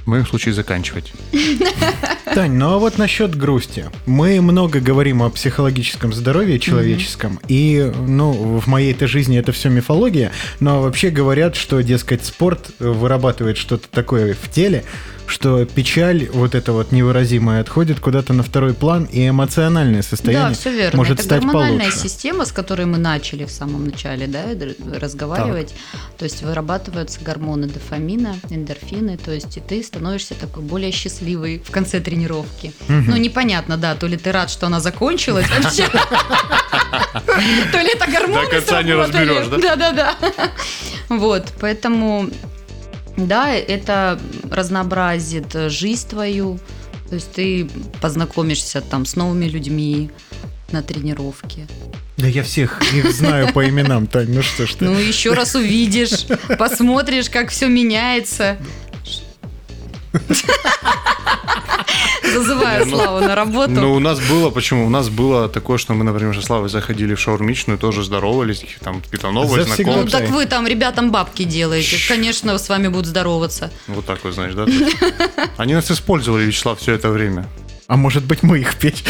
[0.03, 1.13] в моем случае заканчивать.
[2.35, 3.85] Тань, ну а вот насчет грусти.
[4.05, 7.45] Мы много говорим о психологическом здоровье человеческом, mm-hmm.
[7.47, 13.57] и, ну, в моей-то жизни это все мифология, но вообще говорят, что, дескать, спорт вырабатывает
[13.57, 14.83] что-то такое в теле,
[15.27, 20.55] что печаль вот эта вот невыразимая отходит куда-то на второй план, и эмоциональное состояние да,
[20.55, 20.97] все верно.
[20.97, 21.99] может Это стать гормональная получше.
[21.99, 24.43] система, с которой мы начали в самом начале да,
[24.99, 25.73] разговаривать.
[25.91, 26.01] Так.
[26.17, 31.71] То есть вырабатываются гормоны дофамина, эндорфины, то есть и ты становишься такой более счастливый в
[31.71, 32.73] конце тренировки.
[32.87, 33.03] Угу.
[33.07, 38.45] Ну, непонятно, да, то ли ты рад, что она закончилась вообще, то ли это гормоны
[38.45, 39.57] До конца не разберешь, да?
[39.57, 40.15] Да-да-да.
[41.09, 42.29] Вот, поэтому
[43.17, 46.59] да, это разнообразит жизнь твою.
[47.09, 47.69] То есть ты
[48.01, 50.09] познакомишься там с новыми людьми
[50.71, 51.67] на тренировке.
[52.17, 54.85] Да я всех их знаю по именам, Тань, ну что ж ты.
[54.85, 56.25] Ну еще раз увидишь,
[56.57, 58.57] посмотришь, как все меняется.
[62.23, 63.71] Зазываю ну, Славу на работу.
[63.71, 64.85] Ну, у нас было, почему?
[64.85, 69.01] У нас было такое, что мы, например, с Славой заходили в шаурмичную, тоже здоровались, там,
[69.01, 70.03] какие-то новые знакомые.
[70.03, 71.97] Ну, так вы там ребятам бабки делаете.
[72.07, 73.71] Конечно, с вами будут здороваться.
[73.87, 74.65] Вот так вот, знаешь, да?
[75.57, 77.47] Они нас использовали, Вячеслав, все это время.
[77.87, 79.03] А может быть, мы их петь?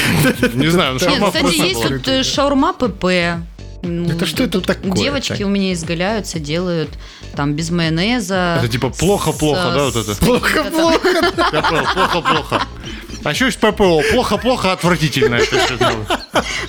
[0.54, 3.06] Не знаю, шаурма Нет, кстати, есть тут э, шаурма ПП.
[3.84, 4.92] Это что это такое?
[4.94, 6.90] Девочки у меня изгаляются, делают
[7.36, 8.56] там без майонеза.
[8.60, 10.16] Это типа плохо-плохо, да, вот это?
[10.26, 11.10] Плохо-плохо.
[11.94, 12.68] Плохо-плохо.
[13.24, 14.02] А еще есть ППО.
[14.12, 15.78] Плохо-плохо, отвратительно это все.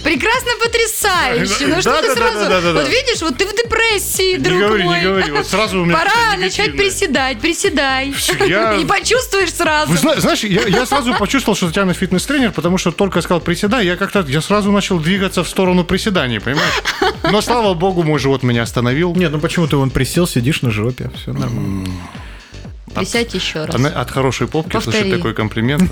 [0.02, 1.66] Прекрасно, потрясающе.
[1.66, 2.72] Ну что ты сразу...
[2.74, 4.62] Вот видишь, вот ты в депрессии, друг мой.
[4.62, 5.32] Не говори, не говори.
[5.32, 8.08] Вот сразу у меня Пора начать приседать, приседай.
[8.80, 9.96] И почувствуешь сразу.
[9.96, 14.40] Знаешь, я сразу почувствовал, что Татьяна фитнес-тренер, потому что только сказал приседай, я как-то, я
[14.40, 16.82] сразу начал двигаться в сторону приседаний, понимаешь?
[17.30, 19.14] Но, слава богу, мой живот меня остановил.
[19.14, 21.88] Нет, ну почему ты вон присел, сидишь на жопе, все нормально.
[22.94, 23.84] Присядь еще раз.
[23.84, 24.96] От хорошей попки Повтори.
[24.98, 25.90] слышать такой комплимент.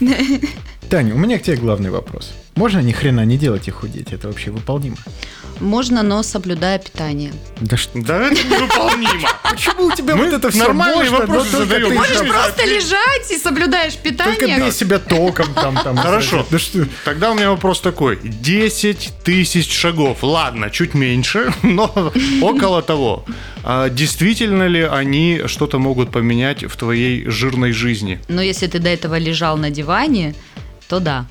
[0.90, 2.34] Таня, у меня к тебе главный вопрос.
[2.56, 4.12] Можно ни хрена не делать и худеть?
[4.12, 4.96] Это вообще выполнимо?
[5.60, 7.32] Можно, но соблюдая питание.
[7.60, 7.98] Да что?
[8.00, 9.28] Да это невыполнимо.
[9.50, 11.94] Почему у тебя вот это все нормальные вопросы задаем?
[11.94, 14.38] Можешь просто лежать и соблюдаешь питание.
[14.38, 15.76] Только бей себя током там.
[15.82, 16.46] там Хорошо.
[17.04, 18.18] Тогда у меня вопрос такой.
[18.22, 20.22] 10 тысяч шагов.
[20.22, 23.24] Ладно, чуть меньше, но около того.
[23.64, 28.18] А действительно ли они что-то могут поменять в твоей жирной жизни?
[28.28, 30.34] Но если ты до этого лежал на диване,
[30.88, 31.26] то да.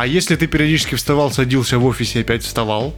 [0.00, 2.94] А если ты периодически вставал, садился в офисе и опять вставал?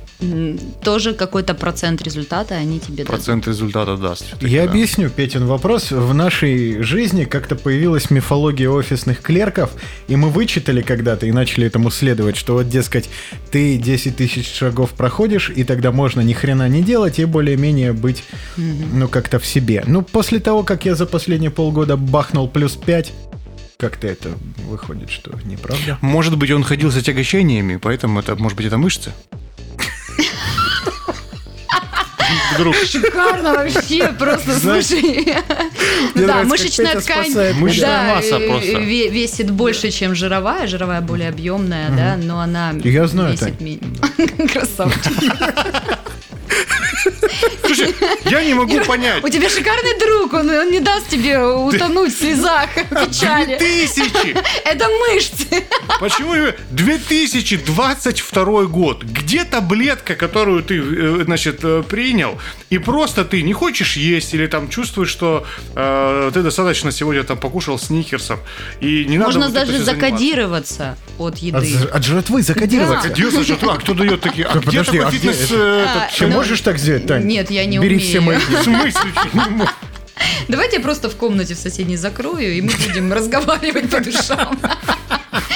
[0.84, 3.56] Тоже какой-то процент результата они тебе Процент дадут.
[3.56, 4.36] результата даст.
[4.40, 4.70] Я да.
[4.70, 5.90] объясню Петин вопрос.
[5.90, 9.72] В нашей жизни как-то появилась мифология офисных клерков,
[10.06, 13.10] и мы вычитали когда-то и начали этому следовать, что вот, дескать,
[13.50, 18.22] ты 10 тысяч шагов проходишь, и тогда можно ни хрена не делать и более-менее быть,
[18.56, 19.82] ну, как-то в себе.
[19.88, 23.12] Ну, после того, как я за последние полгода бахнул плюс 5,
[23.82, 24.30] как-то это
[24.68, 25.98] выходит, что неправда.
[26.02, 29.12] Может быть, он ходил с отягощениями, поэтому это, может быть, это мышцы?
[32.54, 32.76] Вдруг.
[32.76, 35.34] Шикарно вообще, просто, слушай.
[36.14, 38.78] Да, мышечная ткань мышечная масса просто.
[38.78, 40.68] весит больше, чем жировая.
[40.68, 44.48] Жировая более объемная, да, но она Я знаю, весит меньше.
[44.52, 45.12] Красавчик.
[47.64, 47.94] Слушай,
[48.26, 49.24] я не могу понять.
[49.24, 53.58] У тебя шикарный друг, он, он не даст тебе утонуть в слезах печали.
[53.58, 54.36] Тысячи!
[54.64, 55.64] Это мышцы.
[56.00, 56.34] Почему
[56.70, 59.04] 2022 год?
[59.04, 62.38] Где таблетка, которую ты, э, значит, э, принял,
[62.70, 67.38] и просто ты не хочешь есть или там чувствуешь, что э, ты достаточно сегодня там
[67.38, 68.40] покушал сникерсов
[68.80, 71.76] и не надо Можно даже закодироваться от еды.
[71.84, 73.08] От, от жратвы закодироваться.
[73.08, 73.14] Да.
[73.14, 74.46] Закодироваться А кто дает такие?
[74.46, 75.48] А где такой фитнес?
[75.52, 77.24] А, ты можешь так сделать, Тань?
[77.24, 78.08] Нет, я не Бери умею.
[78.08, 78.36] все мои.
[78.38, 79.10] В смысле?
[80.48, 84.58] Давайте я просто в комнате в соседней закрою, и мы будем разговаривать по душам.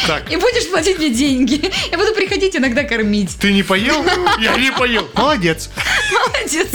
[0.07, 0.31] Так.
[0.31, 1.61] И будешь платить мне деньги.
[1.91, 3.37] Я буду приходить иногда кормить.
[3.41, 4.05] Ты не поел?
[4.41, 5.09] Я не поел.
[5.15, 5.71] Молодец.
[6.13, 6.71] Молодец.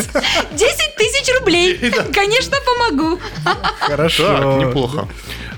[0.52, 1.78] 10 тысяч рублей.
[2.14, 3.20] Конечно, помогу.
[3.80, 4.28] Хорошо.
[4.28, 5.08] Так, неплохо.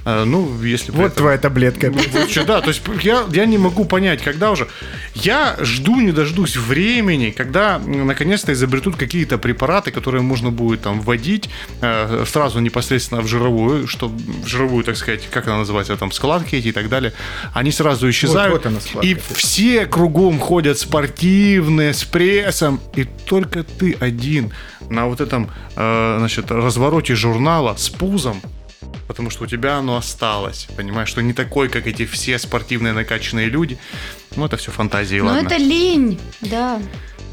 [0.05, 0.91] А, ну, если...
[0.91, 1.17] Вот этом...
[1.17, 1.89] твоя таблетка.
[1.91, 1.99] Ну,
[2.45, 4.67] да, то есть я, я не могу понять, когда уже...
[5.15, 11.49] Я жду, не дождусь времени, когда наконец-то изобретут какие-то препараты, которые можно будет там вводить
[11.81, 16.55] э, сразу непосредственно в жировую, что в жировую, так сказать, как она называется, там складки
[16.55, 17.13] эти и так далее.
[17.53, 18.53] Они сразу исчезают.
[18.53, 24.51] Вот, вот она, складка, и все кругом ходят спортивные, с прессом, и только ты один
[24.89, 28.41] на вот этом, э, значит, развороте журнала с пузом,
[29.07, 33.47] потому что у тебя оно осталось, понимаешь, что не такой, как эти все спортивные накачанные
[33.47, 33.77] люди.
[34.35, 35.47] Ну, это все фантазии, Но ладно.
[35.47, 36.81] это лень, да.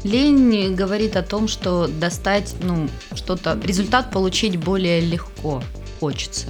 [0.03, 5.63] Лень говорит о том, что достать, ну, что-то, результат получить более легко
[5.99, 6.47] хочется.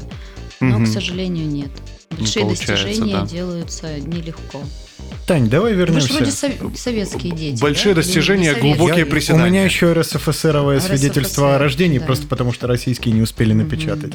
[0.60, 0.86] Но, угу.
[0.86, 1.72] к сожалению, нет.
[2.12, 3.26] Большие достижения да.
[3.26, 4.62] делаются нелегко.
[5.28, 6.14] Тань, давай вернемся.
[6.14, 7.62] Вы же вроде советские дети.
[7.62, 8.02] Большие да?
[8.02, 9.46] достижения, глубокие приседания.
[9.46, 12.06] У меня еще РСФСРовое свидетельство о рождении, да.
[12.06, 14.14] просто потому что российские не успели напечатать.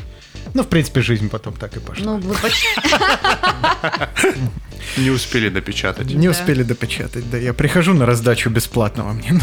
[0.54, 2.04] Ну, в принципе, жизнь потом так и пошла.
[2.04, 2.34] Ну, вы
[4.96, 6.14] Не успели допечатать.
[6.14, 7.36] Не успели допечатать, да.
[7.36, 9.32] Я прихожу на раздачу бесплатного мне.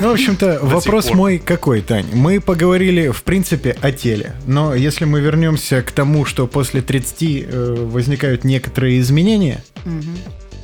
[0.00, 2.06] Ну, в общем-то, вопрос мой какой, Тань?
[2.12, 4.34] Мы поговорили, в принципе, о теле.
[4.46, 9.64] Но если мы вернемся к тому, что после 30 э, возникают некоторые изменения,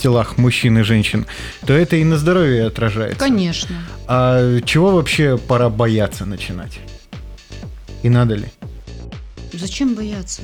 [0.02, 1.26] телах мужчин и женщин,
[1.66, 3.18] то это и на здоровье отражается.
[3.18, 3.76] Конечно.
[4.06, 6.80] А чего вообще пора бояться начинать?
[8.02, 8.46] И надо ли?
[9.52, 10.42] Зачем бояться?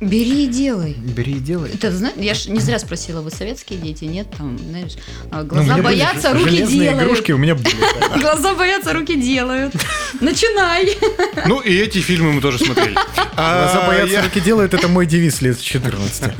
[0.00, 0.94] Бери и делай.
[0.94, 1.70] Бери и делай.
[1.72, 4.26] Это, знаешь, я ж не зря спросила, вы советские дети, нет?
[4.36, 4.92] Там, знаешь,
[5.30, 7.02] а, глаза ну, боятся, руки делают.
[7.02, 7.76] игрушки у меня были.
[8.20, 9.74] Глаза боятся, руки делают.
[10.20, 10.88] Начинай.
[11.46, 12.92] Ну, и эти фильмы мы тоже смотрели.
[13.34, 16.32] Глаза а, боятся, руки делают, это мой девиз лет с 14.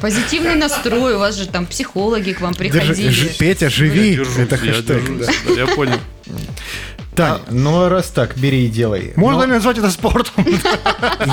[0.00, 3.28] Позитивный настрой, у вас же там психологи к вам приходили.
[3.38, 5.02] Петя, живи, это хэштег.
[5.56, 5.98] Я понял.
[7.18, 7.50] Тань, а...
[7.50, 9.12] ну раз так, бери и делай.
[9.16, 9.46] Можно Но...
[9.46, 10.46] ли назвать это спортом?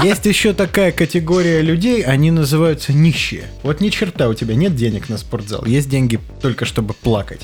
[0.04, 3.46] Есть еще такая категория людей, они называются нищие.
[3.62, 7.42] Вот ни черта у тебя нет денег на спортзал, есть деньги только чтобы плакать.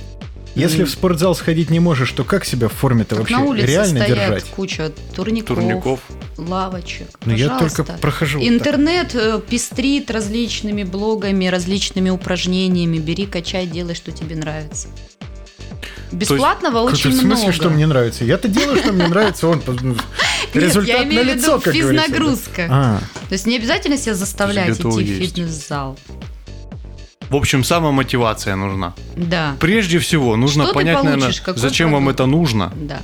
[0.56, 0.86] Если mm.
[0.86, 4.18] в спортзал сходить не можешь, то как себя в форме-то вообще на улице реально стоят
[4.18, 4.44] держать?
[4.46, 6.00] куча турников, турников.
[6.38, 7.08] лавочек.
[7.26, 8.40] Ну я только прохожу.
[8.42, 9.22] Интернет так.
[9.22, 12.98] Э, пестрит различными блогами, различными упражнениями.
[12.98, 14.90] Бери, качай, делай, что тебе нравится.
[16.12, 17.20] Бесплатного есть, очень много.
[17.20, 17.54] В смысле, много.
[17.54, 18.26] что мне нравится?
[18.26, 19.96] Я-то делаю, что мне нравится, он ну,
[20.54, 22.68] результат на лицо, в виду физнагрузка.
[22.70, 23.00] А.
[23.30, 25.98] То есть не обязательно себя заставлять идти в фитнес-зал.
[27.30, 28.94] В общем, самомотивация нужна.
[29.16, 29.56] Да.
[29.62, 32.06] Прежде всего, нужно что понять, наверное, зачем продукт?
[32.06, 32.74] вам это нужно.
[32.76, 33.00] Да.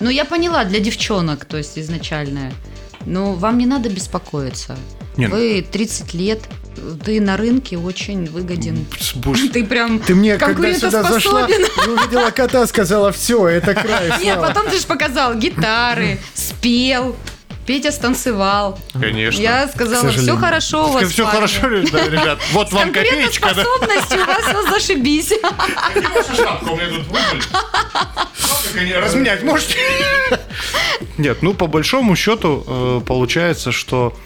[0.00, 2.52] Ну, я поняла, для девчонок, то есть изначально.
[3.04, 4.78] Но вам не надо беспокоиться.
[5.18, 5.30] Нет.
[5.30, 6.40] Вы 30 лет,
[7.04, 8.86] ты на рынке очень выгоден.
[9.16, 9.40] Буш.
[9.52, 14.12] Ты прям Ты мне, когда сюда зашла, увидела кота, сказала, все, это край.
[14.22, 17.16] Нет, потом ты же показал гитары, спел,
[17.66, 18.78] Петя станцевал.
[18.92, 19.40] Конечно.
[19.40, 21.08] Я сказала, все хорошо у вас.
[21.08, 22.40] Все хорошо, ребят.
[22.52, 23.50] Вот вам копеечка.
[23.50, 25.32] способности у вас все зашибись.
[28.96, 29.76] Разменять можете?
[31.18, 34.16] Нет, ну по большому счету э, получается, что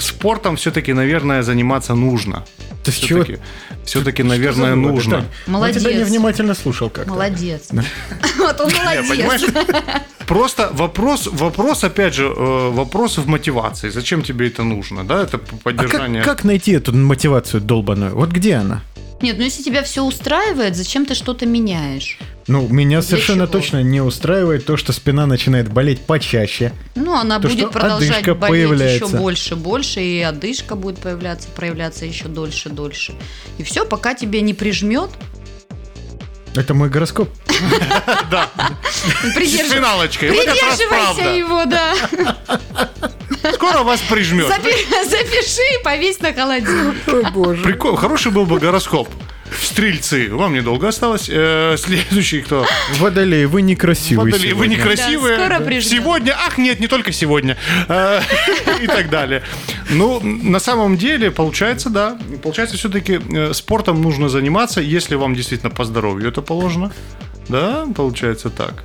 [0.00, 2.44] спортом все-таки, наверное, заниматься нужно.
[2.84, 3.38] То есть все-таки,
[3.84, 5.24] все-таки наверное, нужно.
[5.46, 5.82] Молодец.
[5.82, 7.68] Я тебя невнимательно слушал как Молодец.
[8.38, 9.44] Вот он молодец.
[10.26, 13.90] Просто вопрос, вопрос, опять же, э, вопрос в мотивации.
[13.90, 15.22] Зачем тебе это нужно, да?
[15.22, 16.22] Это поддержание.
[16.22, 18.14] А как, как найти эту мотивацию долбаную?
[18.14, 18.82] Вот где она?
[19.22, 22.18] Нет, ну если тебя все устраивает, зачем ты что-то меняешь?
[22.46, 23.52] Ну, меня Для совершенно чего?
[23.52, 26.72] точно не устраивает то, что спина начинает болеть почаще.
[26.94, 29.04] Ну, она то, будет продолжать болеть появляется.
[29.04, 33.12] еще больше, больше, и одышка будет появляться, проявляться еще дольше, дольше.
[33.58, 35.10] И все, пока тебе не прижмет.
[36.56, 37.28] Это мой гороскоп.
[38.30, 38.48] Да.
[39.34, 41.94] Придерживайся его, да.
[43.60, 44.46] Скоро вас прижмет.
[45.04, 46.94] Запиши и повесь на холодильник.
[47.06, 47.62] О, боже.
[47.62, 49.06] Прикол, хороший был бы гороскоп.
[49.62, 51.28] Стрельцы, вам недолго осталось.
[51.28, 52.64] Э, следующий кто?
[52.98, 55.36] Водолей, вы некрасивые Водолей, вы некрасивые.
[55.36, 57.58] Да, скоро сегодня, ах нет, не только сегодня.
[57.88, 58.22] Э,
[58.80, 59.42] и так далее.
[59.90, 62.18] Ну, на самом деле, получается, да.
[62.42, 66.92] Получается, все-таки э, спортом нужно заниматься, если вам действительно по здоровью это положено.
[67.48, 68.84] Да, получается так.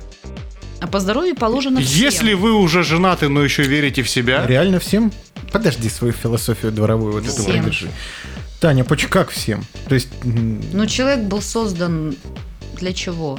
[0.80, 2.04] А по здоровью положено всем.
[2.04, 4.46] Если вы уже женаты, но еще верите в себя.
[4.46, 5.12] Реально всем?
[5.52, 7.88] Подожди свою философию дворовую вот эту вот держи.
[8.60, 9.64] Таня, почему как всем?
[9.88, 10.08] То есть...
[10.24, 12.16] Ну, человек был создан
[12.78, 13.38] для чего?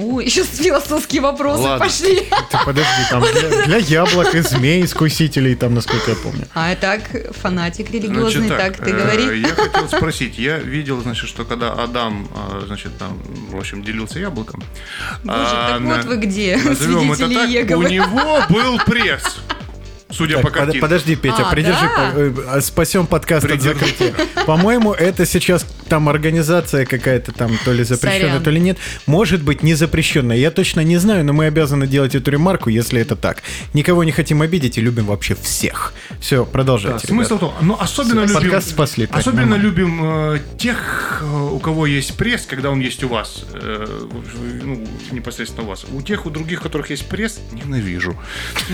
[0.00, 1.84] Ой, сейчас философские вопросы Ладно.
[1.84, 2.20] пошли.
[2.50, 6.46] Ты подожди, там для, для яблок и змей, искусителей, там, насколько я помню.
[6.54, 7.02] А так,
[7.36, 9.40] фанатик религиозный, значит, так, так ты э, говори.
[9.40, 13.20] Я хотел спросить, я видел, значит, что когда Адам, а, значит, там,
[13.50, 14.62] в общем, делился яблоком.
[15.22, 17.84] Боже, а, так вот вы где, назовем это так, Еговы.
[17.84, 19.40] у него был пресс.
[20.10, 20.80] Судя так, по картинке.
[20.80, 22.12] Подожди, Петя, а, придержи, да?
[22.12, 23.70] по, э, спасем подкаст Придержи.
[23.70, 24.14] от закрытия.
[24.46, 28.42] По-моему, это сейчас там организация какая-то там, то ли запрещенная, Сорян.
[28.42, 28.78] то ли нет.
[29.06, 30.36] Может быть, не запрещенная.
[30.36, 33.42] Я точно не знаю, но мы обязаны делать эту ремарку, если это так.
[33.74, 35.92] Никого не хотим обидеть и любим вообще всех.
[36.20, 37.06] Все, продолжайте.
[37.06, 40.00] Да, смысл в том, ну, особенно любим, спасли, особенно любим
[40.34, 44.08] э, тех, э, у кого есть пресс, когда он есть у вас, э,
[44.62, 45.84] ну, непосредственно у вас.
[45.92, 48.16] У тех, у других, у которых есть пресс, ненавижу.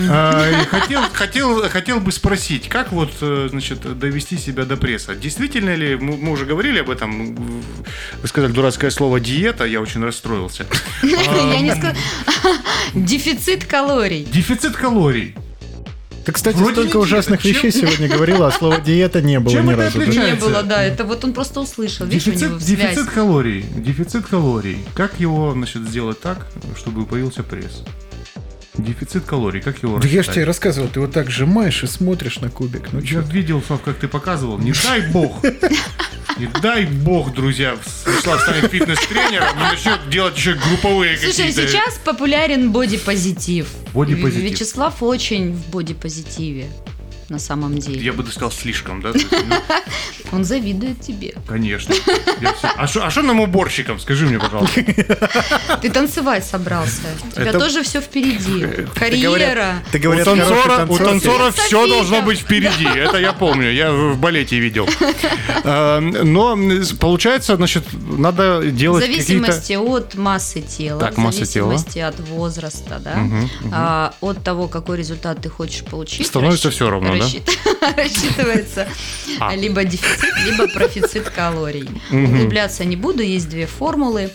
[0.09, 5.15] А, хотел, хотел, хотел бы спросить, как вот, э, значит, довести себя до пресса?
[5.15, 10.03] Действительно ли, мы, мы уже говорили об этом, вы сказали дурацкое слово диета, я очень
[10.05, 10.67] расстроился.
[11.03, 11.97] Я не сказала.
[12.95, 14.25] Дефицит калорий.
[14.25, 15.35] Дефицит калорий.
[16.25, 17.53] Ты, кстати, Вроде столько ужасных чем...
[17.53, 20.01] вещей сегодня говорила, а слова диета не было чем ни разу.
[20.01, 20.83] Не было, да.
[20.83, 22.07] Это вот он просто услышал.
[22.07, 23.65] Дефицит, дефицит калорий.
[23.77, 24.79] Дефицит калорий.
[24.95, 27.85] Как его, значит, сделать так, чтобы появился пресс?
[28.79, 32.41] Дефицит калорий, как его Да я же тебе рассказывал, ты вот так сжимаешь и смотришь
[32.41, 32.93] на кубик.
[32.93, 34.59] Ну, я видел, Слав, как ты показывал.
[34.59, 35.43] Не дай бог.
[36.39, 41.69] Не дай бог, друзья, Вячеслав станет фитнес-тренером и начнет делать еще групповые Слушай, какие-то...
[41.69, 43.69] сейчас популярен бодипозитив.
[43.95, 44.51] Бодипозитив.
[44.51, 46.67] Вячеслав очень в бодипозитиве
[47.29, 48.01] на самом деле.
[48.01, 49.13] Я бы сказал слишком, да?
[50.33, 51.35] Он завидует тебе.
[51.49, 51.95] Конечно.
[52.77, 53.99] А что а нам уборщикам?
[53.99, 54.83] Скажи мне, пожалуйста.
[55.83, 57.03] Ты танцевать собрался.
[57.33, 58.87] У тебя тоже все впереди.
[58.95, 59.83] Карьера.
[59.91, 62.87] Ты говорят, у танцора, у танцора все должно быть впереди.
[62.87, 63.73] Это я помню.
[63.73, 64.89] Я в балете видел.
[65.69, 66.57] А, но
[67.01, 71.01] получается, значит, надо делать В зависимости от массы тела.
[71.01, 71.69] Так, массы тела.
[71.73, 73.17] В зависимости от возраста, да.
[73.73, 76.27] А, от того, какой результат ты хочешь получить.
[76.27, 77.16] Становится все равно
[77.97, 78.89] рассчитывается
[79.41, 79.55] а.
[79.55, 81.89] либо дефицит, либо профицит калорий.
[82.11, 84.31] Углубляться не буду, есть две формулы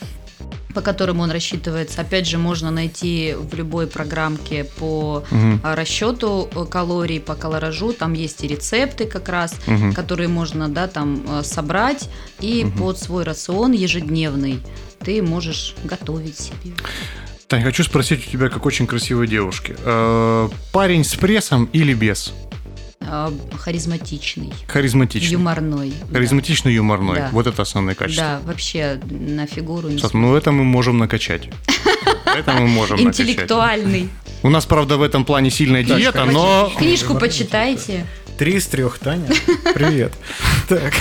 [0.72, 2.02] по которым он рассчитывается.
[2.02, 5.60] Опять же, можно найти в любой программке по угу.
[5.64, 7.94] расчету калорий, по колоражу.
[7.94, 9.94] Там есть и рецепты как раз, угу.
[9.94, 12.10] которые можно да, там э, собрать.
[12.40, 12.80] И угу.
[12.80, 14.60] под свой рацион ежедневный
[15.00, 16.74] ты можешь готовить себе.
[17.48, 19.76] Тань, хочу спросить у тебя, как очень красивой девушки.
[19.80, 22.34] Э, парень с прессом или без?
[23.14, 24.54] А, харизматичный.
[24.68, 25.34] Харизматичный.
[25.34, 25.94] Юморной.
[26.14, 26.76] Харизматичный, да.
[26.78, 27.16] юморной.
[27.18, 27.30] Да.
[27.34, 28.24] Вот это основное качество.
[28.24, 31.50] Да, вообще на фигуру не Сейчас, Ну, это мы можем накачать.
[32.26, 34.10] Это мы можем Интеллектуальный.
[34.44, 36.72] У нас, правда, в этом плане сильная диета, но...
[36.78, 38.06] Книжку почитайте.
[38.38, 39.28] Три из трех, Таня.
[39.74, 40.14] Привет.
[40.70, 40.94] Так.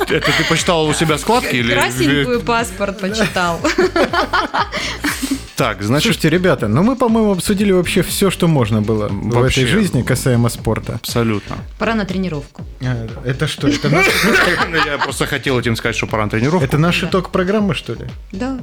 [0.00, 1.72] Это ты почитал у себя складки или...
[1.72, 3.58] Красненькую паспорт почитал.
[5.58, 6.04] Так, значит...
[6.04, 9.62] Слушайте, ребята, ну мы, по-моему, обсудили вообще все, что можно было вообще.
[9.62, 10.94] в этой жизни касаемо спорта.
[10.94, 11.56] Абсолютно.
[11.80, 12.64] Пора на тренировку.
[12.80, 13.66] А, это что?
[13.66, 14.06] Это наш...
[14.86, 16.64] Я просто хотел этим сказать, что пора на тренировку.
[16.64, 18.06] Это наш итог программы, что ли?
[18.30, 18.60] Да.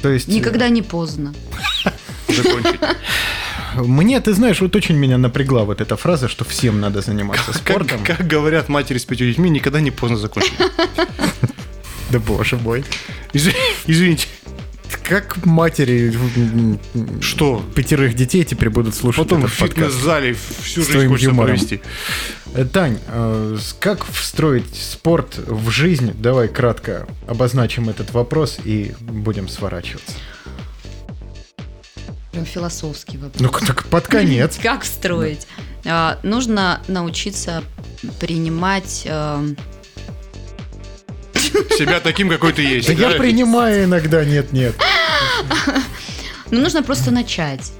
[0.00, 0.28] То есть...
[0.28, 1.34] Никогда не поздно.
[2.28, 2.80] Закончить.
[3.74, 8.02] Мне, ты знаешь, вот очень меня напрягла вот эта фраза, что всем надо заниматься спортом.
[8.02, 10.54] Как, как говорят матери с пятью детьми, никогда не поздно закончить.
[12.10, 12.86] Да боже мой.
[13.34, 14.28] Извините
[15.08, 16.12] как матери
[17.22, 21.56] что пятерых детей теперь будут слушать Потом в фитнес-зале всю жизнь хочется юмором.
[21.56, 21.80] провести.
[22.54, 26.12] Э, Тань, э, как встроить спорт в жизнь?
[26.14, 30.12] Давай кратко обозначим этот вопрос и будем сворачиваться.
[32.32, 33.40] Прям философский вопрос.
[33.40, 34.58] Ну, так под конец.
[34.62, 35.46] Как встроить?
[35.86, 37.64] А, нужно научиться
[38.20, 39.48] принимать э,
[41.76, 42.86] себя таким, какой ты есть.
[42.88, 44.76] Да я принимаю иногда, нет-нет.
[46.50, 47.72] Ну, нужно просто начать.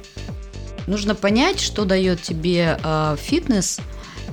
[0.86, 3.80] Нужно понять, что дает тебе э, фитнес,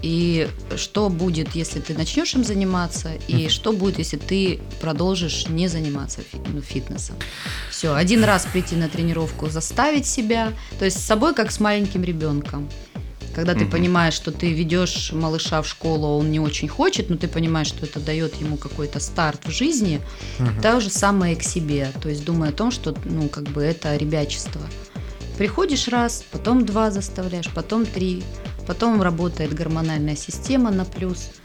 [0.01, 5.67] и что будет, если ты начнешь им заниматься, и что будет, если ты продолжишь не
[5.67, 6.21] заниматься
[6.53, 7.15] ну, фитнесом.
[7.71, 12.03] Все, один раз прийти на тренировку, заставить себя, то есть с собой как с маленьким
[12.03, 12.69] ребенком.
[13.35, 13.71] Когда ты угу.
[13.71, 17.85] понимаешь, что ты ведешь малыша в школу, он не очень хочет, но ты понимаешь, что
[17.85, 19.99] это дает ему какой-то старт в жизни,
[20.39, 20.49] угу.
[20.61, 21.91] то же самое к себе.
[22.01, 24.61] То есть думая о том, что ну, как бы это ребячество.
[25.37, 28.23] Приходишь раз, потом два заставляешь, потом три,
[28.65, 31.29] потом работает гормональная система на плюс–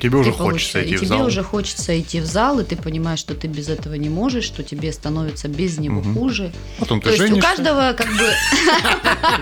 [0.00, 1.18] Тебе уже хочется идти и в зал.
[1.18, 4.44] Тебе уже хочется идти в зал, и ты понимаешь, что ты без этого не можешь,
[4.44, 6.14] что тебе становится без него угу.
[6.14, 6.52] хуже.
[6.78, 7.34] Потом ты То женишься.
[7.34, 8.30] есть у каждого как бы...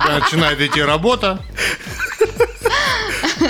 [0.21, 1.41] Начинает идти работа.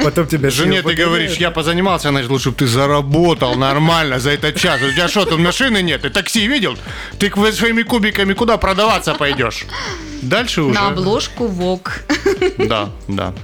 [0.03, 4.57] Потом тебе Жене ты говоришь, я позанимался, значит, лучше бы ты заработал нормально за этот
[4.57, 4.81] час.
[4.83, 6.03] У тебя что, там машины нет?
[6.03, 6.77] Ты такси видел?
[7.19, 9.65] Ты своими кубиками куда продаваться пойдешь?
[10.23, 10.75] Дальше уже...
[10.75, 12.03] На обложку ВОК.
[12.59, 13.35] Да, да.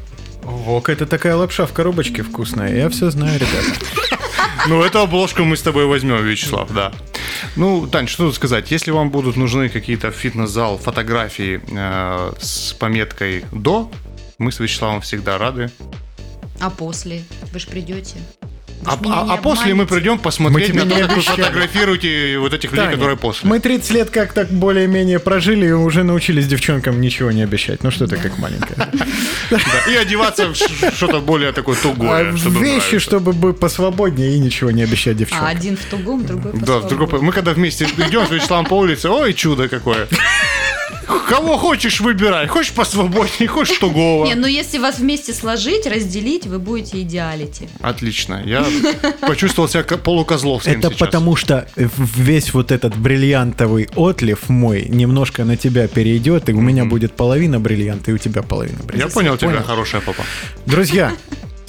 [0.43, 2.74] Вок, это такая лапша в коробочке вкусная.
[2.74, 3.86] Я все знаю, ребята.
[4.68, 6.93] Ну, эту обложку мы с тобой возьмем, Вячеслав, да.
[7.57, 8.70] Ну, Тань, что тут сказать?
[8.70, 13.90] Если вам будут нужны какие-то фитнес-зал, фотографии э, с пометкой «до»,
[14.38, 15.70] мы с Вячеславом всегда рады.
[16.61, 17.24] А после?
[17.53, 18.16] Вы же придете.
[18.85, 22.91] А, а, а после мы придем посмотреть на то, как вы фотографируете вот этих людей,
[22.91, 23.49] которые после.
[23.49, 27.83] Мы 30 лет как так более-менее прожили и уже научились девчонкам ничего не обещать.
[27.83, 28.91] Ну что ты как маленькая.
[29.89, 32.30] И одеваться в что-то более такое тугое.
[32.30, 35.47] А вещи, чтобы быть посвободнее и ничего не обещать девчонкам.
[35.47, 36.80] А один в тугом, другой Да,
[37.20, 40.09] мы когда вместе идем с Вячеславом по улице, ой, чудо какое.
[41.29, 42.47] Кого хочешь, выбирай.
[42.47, 44.27] Хочешь посвободнее, хочешь тугого.
[44.27, 47.69] Не, ну если вас вместе сложить, разделить, вы будете идеалити.
[47.81, 48.43] Отлично.
[48.45, 48.65] Я
[49.21, 50.99] почувствовал себя полукозловским Это сейчас.
[50.99, 56.85] потому что весь вот этот бриллиантовый отлив мой немножко на тебя перейдет, и у меня
[56.85, 59.09] будет половина бриллианта, и у тебя половина бриллианта.
[59.09, 60.23] Я понял тебя, хорошая папа.
[60.67, 61.13] Друзья,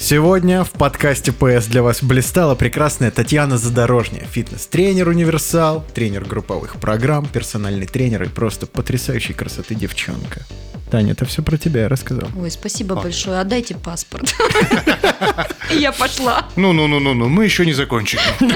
[0.04, 7.26] Сегодня в подкасте PS для вас блистала прекрасная Татьяна Задорожняя, фитнес-тренер универсал, тренер групповых программ,
[7.26, 10.42] персональный тренер и просто потрясающей красоты девчонка.
[10.90, 12.28] Таня, это все про тебя я рассказал.
[12.38, 13.02] Ой, спасибо а.
[13.02, 13.40] большое.
[13.40, 14.34] Отдайте паспорт.
[15.70, 16.48] Я пошла.
[16.54, 18.20] Ну-ну-ну-ну, мы еще не закончили.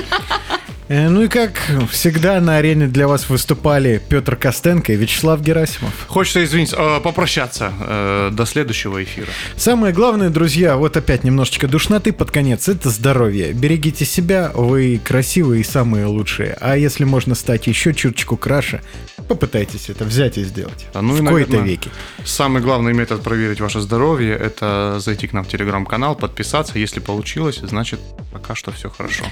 [0.88, 1.60] Э, ну и как
[1.90, 5.92] всегда на арене для вас выступали Петр Костенко и Вячеслав Герасимов.
[6.08, 9.28] Хочется извиниться, э, попрощаться э, до следующего эфира.
[9.56, 13.52] Самое главное, друзья, вот опять немножечко душноты под конец, это здоровье.
[13.52, 16.56] Берегите себя, вы красивые и самые лучшие.
[16.60, 18.80] А если можно стать еще чуточку краше,
[19.28, 20.86] попытайтесь это взять и сделать.
[20.94, 21.90] А ну в кои-то веки.
[22.24, 26.78] Самый главный метод проверить ваше здоровье– это зайти к нам в телеграм-канал, подписаться.
[26.78, 28.00] Если получилось, значит
[28.32, 29.24] пока что все хорошо.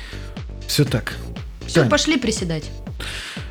[0.66, 1.14] Все так.
[1.66, 2.70] Все, пошли приседать.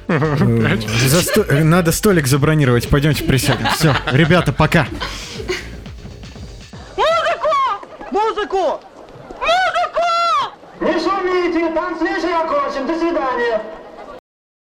[0.08, 1.46] За сто...
[1.50, 2.90] Надо столик забронировать.
[2.90, 3.68] Пойдемте присядем.
[3.76, 4.88] Все, ребята, пока.
[6.96, 7.50] Музыку!
[8.12, 8.82] Музыку!
[9.40, 10.08] Музыку!
[10.82, 12.88] Не шумите, танцвишь окончен.
[12.88, 13.62] До свидания.